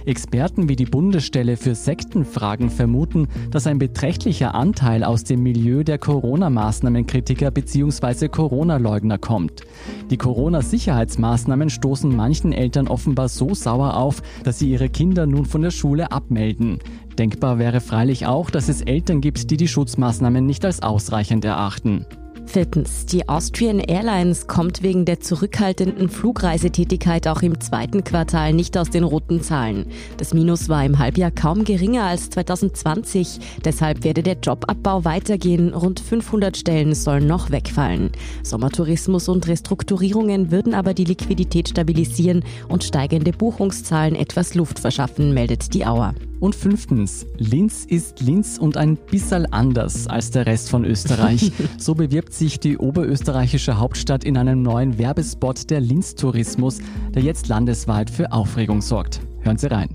Experten 0.06 0.68
wie 0.68 0.76
die 0.76 0.86
Bundesstelle 0.86 1.56
für 1.56 1.74
Sektenfragen 1.74 2.70
vermuten, 2.70 3.28
dass 3.50 3.66
ein 3.66 3.78
beträchtlicher 3.78 4.54
Anteil 4.54 5.04
aus 5.04 5.24
dem 5.24 5.42
Milieu 5.42 5.84
der 5.84 5.98
Corona-Maßnahmenkritiker 5.98 7.50
bzw. 7.50 8.28
Corona-Leugner 8.28 9.18
kommt. 9.18 9.62
Die 10.10 10.16
Corona-Sicherheitsmaßnahmen 10.16 11.70
stoßen 11.70 12.14
manchen 12.14 12.52
Eltern 12.52 12.88
offenbar 12.88 13.28
so 13.28 13.54
sauer 13.54 13.94
auf, 13.94 14.22
dass 14.44 14.58
sie 14.58 14.70
ihre 14.70 14.88
Kinder 14.88 15.26
nun 15.26 15.44
von 15.44 15.62
der 15.62 15.70
Schule 15.70 16.12
abmelden. 16.12 16.78
Denkbar 17.18 17.58
wäre 17.58 17.80
freilich 17.80 18.26
auch, 18.26 18.50
dass 18.50 18.68
es 18.68 18.80
Eltern 18.80 19.20
gibt, 19.20 19.50
die 19.50 19.56
die 19.56 19.68
Schutzmaßnahmen 19.68 20.46
nicht 20.46 20.64
als 20.64 20.82
ausreichend 20.82 21.44
erachten. 21.44 22.06
Viertens. 22.48 23.04
Die 23.04 23.28
Austrian 23.28 23.78
Airlines 23.78 24.46
kommt 24.46 24.82
wegen 24.82 25.04
der 25.04 25.20
zurückhaltenden 25.20 26.08
Flugreisetätigkeit 26.08 27.28
auch 27.28 27.42
im 27.42 27.60
zweiten 27.60 28.04
Quartal 28.04 28.54
nicht 28.54 28.78
aus 28.78 28.88
den 28.88 29.04
roten 29.04 29.42
Zahlen. 29.42 29.86
Das 30.16 30.32
Minus 30.32 30.70
war 30.70 30.84
im 30.84 30.98
Halbjahr 30.98 31.30
kaum 31.30 31.64
geringer 31.64 32.04
als 32.04 32.30
2020. 32.30 33.38
Deshalb 33.64 34.02
werde 34.02 34.22
der 34.22 34.38
Jobabbau 34.42 35.04
weitergehen. 35.04 35.74
Rund 35.74 36.00
500 36.00 36.56
Stellen 36.56 36.94
sollen 36.94 37.26
noch 37.26 37.50
wegfallen. 37.50 38.10
Sommertourismus 38.42 39.28
und 39.28 39.46
Restrukturierungen 39.46 40.50
würden 40.50 40.72
aber 40.72 40.94
die 40.94 41.04
Liquidität 41.04 41.68
stabilisieren 41.68 42.44
und 42.68 42.82
steigende 42.82 43.32
Buchungszahlen 43.32 44.16
etwas 44.16 44.54
Luft 44.54 44.78
verschaffen, 44.78 45.34
meldet 45.34 45.74
die 45.74 45.84
Auer. 45.84 46.14
Und 46.40 46.54
fünftens, 46.54 47.26
Linz 47.36 47.84
ist 47.84 48.20
Linz 48.20 48.58
und 48.58 48.76
ein 48.76 48.96
bisschen 48.96 49.52
anders 49.52 50.06
als 50.06 50.30
der 50.30 50.46
Rest 50.46 50.70
von 50.70 50.84
Österreich. 50.84 51.50
so 51.78 51.94
bewirbt 51.94 52.32
sich 52.32 52.60
die 52.60 52.78
oberösterreichische 52.78 53.78
Hauptstadt 53.78 54.22
in 54.22 54.36
einem 54.36 54.62
neuen 54.62 54.98
Werbespot 54.98 55.68
der 55.70 55.80
Linz 55.80 56.14
Tourismus, 56.14 56.78
der 57.14 57.22
jetzt 57.22 57.48
landesweit 57.48 58.08
für 58.08 58.30
Aufregung 58.30 58.82
sorgt. 58.82 59.20
Hören 59.40 59.58
Sie 59.58 59.68
rein. 59.68 59.88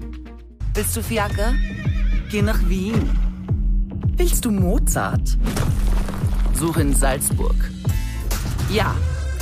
Willst 0.74 0.98
du 0.98 1.02
Fiaker? 1.02 1.54
Geh 2.30 2.42
nach 2.42 2.68
Wien. 2.68 3.10
Willst 4.18 4.44
du 4.44 4.52
Mozart? 4.52 5.38
Such 6.56 6.78
in 6.78 6.94
Salzburg. 6.94 7.56
Ja, 8.72 8.96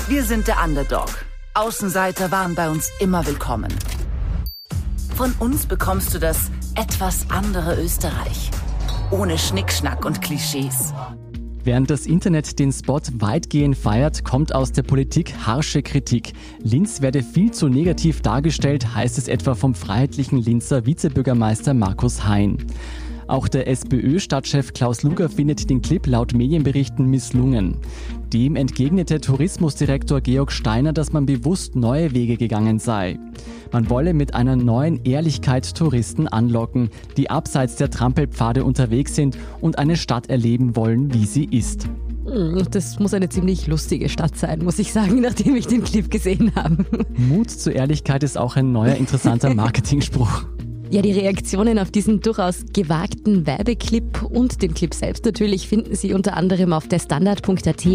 wir 0.08 0.24
sind 0.24 0.48
der 0.48 0.64
Underdog. 0.64 1.10
Außenseiter 1.54 2.32
waren 2.32 2.54
bei 2.54 2.70
uns 2.70 2.92
immer 3.00 3.26
willkommen. 3.26 3.74
Von 5.16 5.34
uns 5.40 5.66
bekommst 5.66 6.14
du 6.14 6.20
das 6.20 6.52
etwas 6.76 7.26
andere 7.30 7.82
Österreich. 7.82 8.50
Ohne 9.12 9.38
Schnickschnack 9.38 10.06
und 10.06 10.22
Klischees. 10.22 10.94
Während 11.64 11.90
das 11.90 12.06
Internet 12.06 12.58
den 12.60 12.72
Spot 12.72 13.02
weitgehend 13.20 13.78
feiert, 13.78 14.24
kommt 14.24 14.56
aus 14.56 14.72
der 14.72 14.84
Politik 14.84 15.34
harsche 15.46 15.84
Kritik. 15.84 16.34
Linz 16.64 17.02
werde 17.02 17.22
viel 17.22 17.52
zu 17.52 17.68
negativ 17.68 18.22
dargestellt, 18.22 18.96
heißt 18.96 19.18
es 19.18 19.28
etwa 19.28 19.54
vom 19.54 19.76
freiheitlichen 19.76 20.40
Linzer 20.40 20.86
Vizebürgermeister 20.86 21.74
Markus 21.74 22.26
Hein. 22.26 22.58
Auch 23.32 23.48
der 23.48 23.66
SPÖ-Stadtchef 23.70 24.74
Klaus 24.74 25.04
Luger 25.04 25.30
findet 25.30 25.70
den 25.70 25.82
Clip 25.82 26.06
laut 26.06 26.34
Medienberichten 26.34 27.06
misslungen. 27.06 27.78
Dem 28.34 28.58
entgegnete 28.58 29.22
Tourismusdirektor 29.22 30.20
Georg 30.20 30.52
Steiner, 30.52 30.92
dass 30.92 31.14
man 31.14 31.26
bewusst 31.26 31.78
neue 31.78 32.14
Wege 32.14 32.36
gegangen 32.36 32.78
sei. 32.78 33.18
Man 33.72 33.90
wolle 33.90 34.14
mit 34.14 34.34
einer 34.34 34.58
neuen 34.58 35.06
Ehrlichkeit 35.06 35.78
Touristen 35.78 36.28
anlocken, 36.28 36.90
die 37.16 37.30
abseits 37.30 37.78
der 37.78 37.90
Trampelpfade 37.90 38.66
unterwegs 38.66 39.16
sind 39.16 39.38
und 39.62 39.80
eine 39.80 39.96
Stadt 39.96 40.30
erleben 40.30 40.76
wollen, 40.76 41.14
wie 41.14 41.26
sie 41.26 41.46
ist. 41.46 41.88
Hm, 42.26 42.68
das 42.70 43.00
muss 43.00 43.14
eine 43.14 43.30
ziemlich 43.30 43.66
lustige 43.66 44.10
Stadt 44.10 44.38
sein, 44.38 44.62
muss 44.62 44.78
ich 44.78 44.92
sagen, 44.92 45.22
nachdem 45.22 45.56
ich 45.56 45.68
den 45.68 45.86
Clip 45.86 46.12
gesehen 46.12 46.52
habe. 46.56 46.86
Mut 47.16 47.50
zur 47.50 47.72
Ehrlichkeit 47.72 48.24
ist 48.24 48.38
auch 48.38 48.58
ein 48.58 48.74
neuer 48.74 48.96
interessanter 48.96 49.54
Marketingspruch. 49.56 50.44
Ja, 50.92 51.02
die 51.02 51.14
Reaktionen 51.14 51.80
auf 51.80 51.90
diesen 51.90 52.20
durchaus 52.20 52.66
gewagten 52.74 53.48
Werbeclip 53.48 54.24
und 54.24 54.62
den 54.62 54.74
Clip 54.74 54.94
selbst 54.94 55.24
natürlich 55.24 55.70
finden 55.70 55.96
Sie 55.96 56.14
unter 56.14 56.36
anderem 56.36 56.74
auf 56.74 56.90
derstandard.at. 56.90 57.86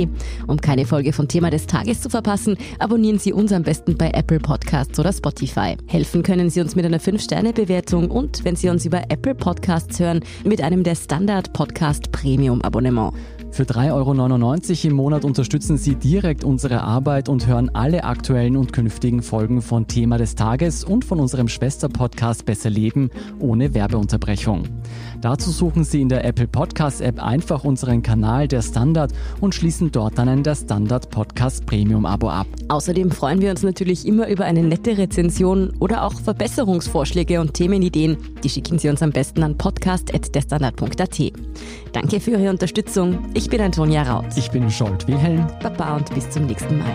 Um 0.46 0.58
keine 0.62 0.86
Folge 0.86 1.12
von 1.12 1.28
Thema 1.28 1.50
des 1.50 1.66
Tages 1.66 2.00
zu 2.00 2.08
verpassen, 2.08 2.56
abonnieren 2.78 3.18
Sie 3.18 3.34
uns 3.34 3.52
am 3.52 3.64
besten 3.64 3.98
bei 3.98 4.12
Apple 4.14 4.40
Podcasts 4.40 4.98
oder 4.98 5.12
Spotify. 5.12 5.76
Helfen 5.86 6.22
können 6.22 6.48
Sie 6.48 6.62
uns 6.62 6.74
mit 6.74 6.86
einer 6.86 6.98
5-Sterne-Bewertung 6.98 8.10
und, 8.10 8.46
wenn 8.46 8.56
Sie 8.56 8.70
uns 8.70 8.86
über 8.86 9.02
Apple 9.10 9.34
Podcasts 9.34 10.00
hören, 10.00 10.20
mit 10.44 10.62
einem 10.62 10.82
der 10.82 10.94
Standard 10.94 11.52
Podcast 11.52 12.10
Premium 12.12 12.62
Abonnement. 12.62 13.12
Für 13.56 13.62
3,99 13.62 14.84
Euro 14.84 14.90
im 14.90 14.96
Monat 14.96 15.24
unterstützen 15.24 15.78
Sie 15.78 15.94
direkt 15.94 16.44
unsere 16.44 16.82
Arbeit 16.82 17.30
und 17.30 17.46
hören 17.46 17.70
alle 17.72 18.04
aktuellen 18.04 18.54
und 18.54 18.74
künftigen 18.74 19.22
Folgen 19.22 19.62
von 19.62 19.86
Thema 19.86 20.18
des 20.18 20.34
Tages 20.34 20.84
und 20.84 21.06
von 21.06 21.20
unserem 21.20 21.48
Schwester-Podcast 21.48 22.44
Besser 22.44 22.68
Leben 22.68 23.08
ohne 23.38 23.72
Werbeunterbrechung. 23.72 24.64
Dazu 25.26 25.50
suchen 25.50 25.82
Sie 25.82 26.02
in 26.02 26.08
der 26.08 26.24
Apple 26.24 26.46
Podcast 26.46 27.00
App 27.00 27.20
einfach 27.20 27.64
unseren 27.64 28.00
Kanal 28.00 28.46
Der 28.46 28.62
Standard 28.62 29.12
und 29.40 29.56
schließen 29.56 29.90
dort 29.90 30.18
dann 30.18 30.28
ein 30.28 30.44
Der 30.44 30.54
Standard 30.54 31.10
Podcast 31.10 31.66
Premium 31.66 32.06
Abo 32.06 32.30
ab. 32.30 32.46
Außerdem 32.68 33.10
freuen 33.10 33.40
wir 33.40 33.50
uns 33.50 33.64
natürlich 33.64 34.06
immer 34.06 34.28
über 34.28 34.44
eine 34.44 34.62
nette 34.62 34.96
Rezension 34.96 35.72
oder 35.80 36.04
auch 36.04 36.12
Verbesserungsvorschläge 36.12 37.40
und 37.40 37.54
Themenideen. 37.54 38.16
Die 38.44 38.48
schicken 38.48 38.78
Sie 38.78 38.88
uns 38.88 39.02
am 39.02 39.10
besten 39.10 39.42
an 39.42 39.58
podcast.derstandard.at. 39.58 41.32
Danke 41.90 42.20
für 42.20 42.30
Ihre 42.30 42.50
Unterstützung. 42.50 43.18
Ich 43.34 43.50
bin 43.50 43.60
Antonia 43.60 44.04
Raut. 44.04 44.26
Ich 44.36 44.52
bin 44.52 44.70
Scholt 44.70 45.08
Wilhelm. 45.08 45.44
Baba 45.60 45.96
und 45.96 46.14
bis 46.14 46.30
zum 46.30 46.46
nächsten 46.46 46.78
Mal. 46.78 46.94